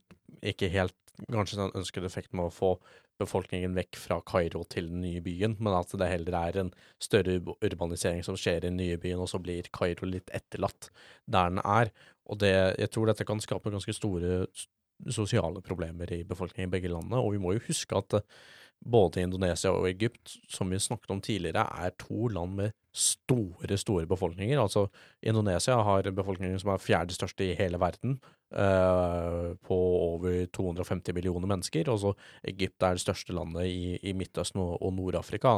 ikke 0.45 0.71
helt 0.71 0.95
kanskje 1.33 1.59
den 1.59 1.75
ønskede 1.75 2.07
effekten 2.07 2.37
med 2.39 2.49
å 2.49 2.53
få 2.53 2.77
befolkningen 3.17 3.73
vekk 3.73 3.97
fra 3.97 4.19
Kairo 4.29 4.61
til 4.69 4.91
den 4.91 5.01
nye 5.01 5.21
byen, 5.25 5.55
men 5.57 5.73
at 5.73 5.93
det 5.97 6.09
heller 6.11 6.37
er 6.37 6.59
en 6.61 6.71
større 7.01 7.39
urbanisering 7.65 8.21
som 8.25 8.37
skjer 8.37 8.61
i 8.61 8.67
den 8.67 8.77
nye 8.77 8.99
byen, 9.01 9.23
og 9.23 9.31
så 9.31 9.41
blir 9.41 9.69
Kairo 9.73 10.09
litt 10.09 10.29
etterlatt 10.37 10.91
der 11.25 11.49
den 11.49 11.63
er. 11.63 11.91
Og 12.29 12.39
det, 12.43 12.53
jeg 12.77 12.91
tror 12.93 13.09
dette 13.09 13.25
kan 13.25 13.41
skape 13.41 13.73
ganske 13.73 13.95
store 13.95 14.45
sosiale 15.13 15.61
problemer 15.61 16.11
i 16.13 16.23
befolkningen 16.27 16.69
i 16.69 16.75
begge 16.77 16.91
landene, 16.91 17.21
og 17.21 17.33
vi 17.35 17.41
må 17.41 17.53
jo 17.55 17.65
huske 17.67 17.97
at 17.97 18.19
eh, 18.19 18.25
både 18.85 19.23
Indonesia 19.25 19.71
og 19.73 19.87
Egypt, 19.89 20.37
som 20.49 20.69
vi 20.69 20.79
snakket 20.79 21.11
om 21.11 21.21
tidligere, 21.21 21.65
er 21.85 21.95
to 21.99 22.27
land 22.29 22.55
med 22.59 22.75
store, 22.97 23.77
store 23.77 24.07
befolkninger. 24.09 24.59
Altså, 24.61 24.87
Indonesia 25.21 25.75
har 25.83 26.11
befolkningen 26.11 26.59
som 26.59 26.73
er 26.73 26.81
fjerde 26.81 27.13
største 27.13 27.45
i 27.45 27.55
hele 27.57 27.79
verden, 27.81 28.17
eh, 28.53 29.53
på 29.67 29.77
over 29.77 30.45
250 30.53 31.13
millioner 31.13 31.47
mennesker. 31.47 31.89
Og 31.89 31.99
så 31.99 32.13
Egypt 32.47 32.83
er 32.83 32.97
det 32.97 33.03
største 33.03 33.33
landet 33.33 33.69
i, 33.69 33.97
i 34.01 34.13
Midtøsten 34.17 34.61
og, 34.61 34.77
og 34.81 34.93
Nord-Afrika, 34.97 35.53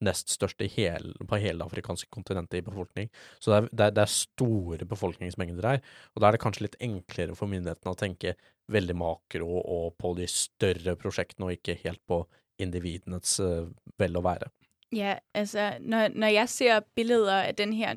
nest 0.00 0.34
største 0.36 0.68
hel, 0.68 1.14
på 1.28 1.40
hele 1.40 1.62
det 1.62 1.68
afrikanske 1.70 2.10
kontinentet 2.12 2.60
i 2.60 2.66
befolkning. 2.66 3.12
Så 3.40 3.52
det 3.52 3.62
er, 3.80 3.90
det, 3.90 4.02
er, 4.02 4.12
store 4.12 4.84
befolkningsmengder 4.88 5.68
her, 5.68 5.80
og 6.14 6.20
da 6.20 6.28
er 6.28 6.36
det 6.36 6.42
kanskje 6.42 6.66
litt 6.66 6.80
enklere 6.82 7.36
for 7.38 7.48
myndighetene 7.48 7.94
å 7.94 7.98
tenke 7.98 8.34
veldig 8.70 8.96
makro 8.96 9.48
og 9.60 9.94
på 9.98 10.14
de 10.18 10.28
større 10.30 10.96
prosjektene, 10.96 11.48
og 11.48 11.58
ikke 11.58 11.78
helt 11.84 12.02
på 12.08 12.22
individenes 12.62 13.38
eh, 13.40 13.68
vel 13.98 14.18
og 14.20 14.26
være. 14.28 14.50
Ja, 14.92 15.16
altså, 15.34 15.78
når, 15.80 16.08
når 16.14 16.26
jeg 16.26 16.48
ser 16.48 16.80
billeder 16.94 17.48
av 17.48 17.54
den 17.58 17.72
her, 17.72 17.96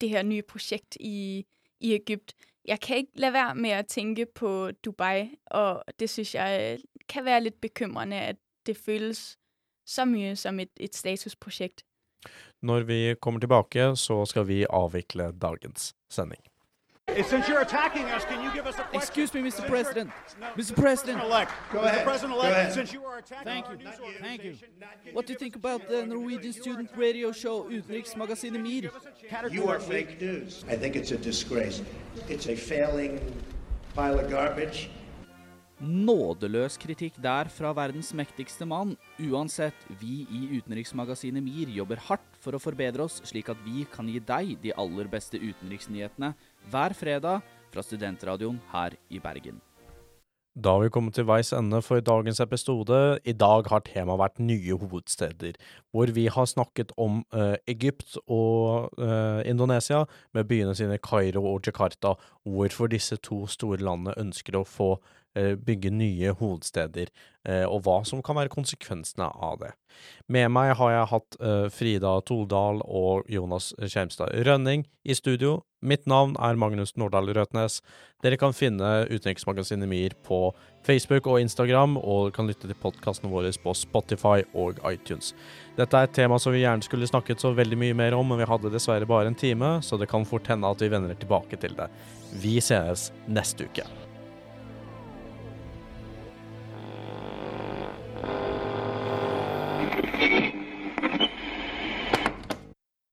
det 0.00 0.10
her 0.10 0.22
nye 0.26 0.42
prosjektet 0.42 0.98
i, 1.00 1.44
i 1.80 1.94
Egypt, 1.94 2.34
jeg 2.64 2.80
kan 2.80 2.96
ikke 2.96 3.22
lade 3.22 3.34
være 3.34 3.54
med 3.54 3.76
å 3.78 3.86
tenke 3.88 4.26
på 4.26 4.70
Dubai, 4.84 5.30
og 5.50 5.82
det 5.98 6.10
synes 6.10 6.34
jeg 6.34 6.66
øh, 6.78 7.06
kan 7.08 7.24
være 7.24 7.48
litt 7.48 7.60
bekymrende, 7.60 8.20
at 8.34 8.38
det 8.66 8.76
føles 8.78 9.36
så 9.86 10.04
mye 10.06 10.36
som 10.38 10.60
et, 10.62 10.70
et 10.80 10.94
statusprosjekt. 10.94 11.82
Når 12.62 12.86
vi 12.86 13.00
kommer 13.20 13.42
tilbake, 13.42 13.96
så 13.98 14.22
skal 14.26 14.46
vi 14.46 14.62
avvikle 14.70 15.32
dagens 15.32 15.94
sending. 16.10 16.42
Since 17.08 17.48
you're 17.48 17.60
attacking 17.60 18.04
us, 18.10 18.24
can 18.24 18.42
you 18.44 18.50
give 18.54 18.66
us 18.66 18.76
a 18.78 18.82
question? 18.84 19.00
Excuse 19.02 19.34
me, 19.34 19.40
Mr. 19.42 19.56
Since 19.56 19.68
President. 19.68 20.10
No, 20.40 20.46
Mr. 20.56 20.74
President. 20.74 21.22
Elect. 21.22 21.52
Go 21.72 21.80
Mr. 21.80 21.84
ahead. 21.86 22.04
President-elect, 22.04 22.48
Go 22.54 22.60
ahead. 22.60 22.72
since 22.72 22.92
you 22.92 23.04
are 23.04 23.18
attacking 23.18 23.44
Thank 23.52 23.68
you. 23.68 23.76
news 23.76 23.94
Thank 24.20 24.44
you. 24.44 24.54
What 25.12 25.26
do 25.26 25.32
you 25.34 25.38
think 25.38 25.56
about 25.56 25.88
the 25.88 26.06
Norwegian 26.06 26.52
student 26.52 26.90
radio 26.96 27.32
show 27.32 27.64
Utenriksmagasinet 27.68 28.60
MIR? 28.62 28.90
You 29.50 29.68
are 29.68 29.80
fake 29.80 30.20
news. 30.20 30.64
I 30.68 30.76
think 30.76 30.96
it's 30.96 31.10
a 31.10 31.18
disgrace. 31.18 31.82
It's 32.28 32.46
a 32.48 32.56
failing 32.56 33.20
pile 33.94 34.18
of 34.20 34.30
garbage. 34.30 34.88
Nådeløs 35.82 36.76
kritikk 36.78 37.16
der 37.18 37.48
fra 37.50 37.72
verdens 37.74 38.12
mektigste 38.14 38.62
mann. 38.64 38.92
Uansett, 39.18 39.74
vi 40.00 40.20
i 40.30 40.60
Utenriksmagasinet 40.60 41.42
MIR 41.42 41.72
jobber 41.74 41.98
hardt 42.06 42.36
for 42.38 42.54
å 42.54 42.60
forbedre 42.62 43.02
oss, 43.02 43.18
slik 43.26 43.50
at 43.50 43.58
vi 43.66 43.82
kan 43.90 44.06
gi 44.06 44.20
deg 44.22 44.52
de 44.62 44.70
aller 44.78 45.10
beste 45.10 45.40
utenriksnyhetene 45.42 46.36
hver 46.70 46.94
fredag 46.94 47.42
fra 47.72 47.82
studentradioen 47.82 48.60
her 48.72 48.96
i 49.10 49.18
Bergen. 49.22 49.60
Da 50.52 50.74
har 50.74 50.82
vi 50.82 50.90
kommet 50.92 51.14
til 51.16 51.24
veis 51.24 51.48
ende 51.56 51.78
for 51.80 52.02
dagens 52.04 52.40
episode. 52.44 52.96
I 53.24 53.32
dag 53.32 53.70
har 53.72 53.80
temaet 53.86 54.20
vært 54.20 54.42
nye 54.44 54.76
hovedsteder, 54.76 55.56
hvor 55.96 56.12
vi 56.12 56.26
har 56.28 56.44
snakket 56.50 56.92
om 57.00 57.22
uh, 57.32 57.56
Egypt 57.64 58.18
og 58.26 58.92
uh, 59.00 59.40
Indonesia, 59.48 60.02
med 60.36 60.50
byene 60.50 60.74
sine 60.76 61.00
Kairo 61.00 61.46
og 61.54 61.64
Jakarta, 61.64 62.18
hvorfor 62.44 62.92
disse 62.92 63.16
to 63.24 63.46
store 63.48 63.80
landene 63.80 64.18
ønsker 64.20 64.60
å 64.60 64.66
få 64.68 64.90
bygge 65.34 65.92
nye 65.94 66.34
hovedsteder, 66.36 67.10
eh, 67.48 67.64
og 67.64 67.82
hva 67.86 68.00
som 68.08 68.22
kan 68.24 68.36
være 68.38 68.52
konsekvensene 68.52 69.30
av 69.32 69.60
det. 69.62 69.72
Med 70.32 70.50
meg 70.52 70.74
har 70.78 70.92
jeg 70.92 71.10
hatt 71.12 71.38
eh, 71.40 71.66
Frida 71.72 72.14
Toldal 72.28 72.82
og 72.84 73.28
Jonas 73.30 73.72
Kjermstad 73.80 74.34
Rønning 74.46 74.86
i 75.04 75.16
studio. 75.16 75.60
Mitt 75.82 76.06
navn 76.06 76.36
er 76.38 76.58
Magnus 76.60 76.94
Nordahl 77.00 77.32
Røtnes. 77.34 77.80
Dere 78.22 78.38
kan 78.38 78.54
finne 78.54 79.08
Utenriksmagasinet 79.10 79.90
MIR 79.90 80.14
på 80.26 80.52
Facebook 80.86 81.26
og 81.26 81.40
Instagram, 81.42 81.96
og 81.98 82.30
kan 82.36 82.46
lytte 82.46 82.70
til 82.70 82.78
podkastene 82.78 83.32
våre 83.32 83.50
på 83.64 83.74
Spotify 83.74 84.44
og 84.54 84.78
iTunes. 84.86 85.32
Dette 85.78 85.98
er 85.98 86.06
et 86.06 86.14
tema 86.14 86.38
som 86.42 86.54
vi 86.54 86.62
gjerne 86.62 86.86
skulle 86.86 87.10
snakket 87.10 87.42
så 87.42 87.50
veldig 87.56 87.80
mye 87.82 87.98
mer 87.98 88.14
om, 88.18 88.30
men 88.30 88.42
vi 88.42 88.48
hadde 88.50 88.70
dessverre 88.74 89.08
bare 89.10 89.32
en 89.32 89.38
time, 89.38 89.74
så 89.82 89.98
det 89.98 90.10
kan 90.12 90.28
fort 90.28 90.46
hende 90.50 90.70
at 90.70 90.82
vi 90.82 90.92
vender 90.92 91.18
tilbake 91.18 91.58
til 91.58 91.74
det. 91.78 91.90
Vi 92.42 92.60
sees 92.62 93.10
neste 93.26 93.66
uke. 93.66 94.01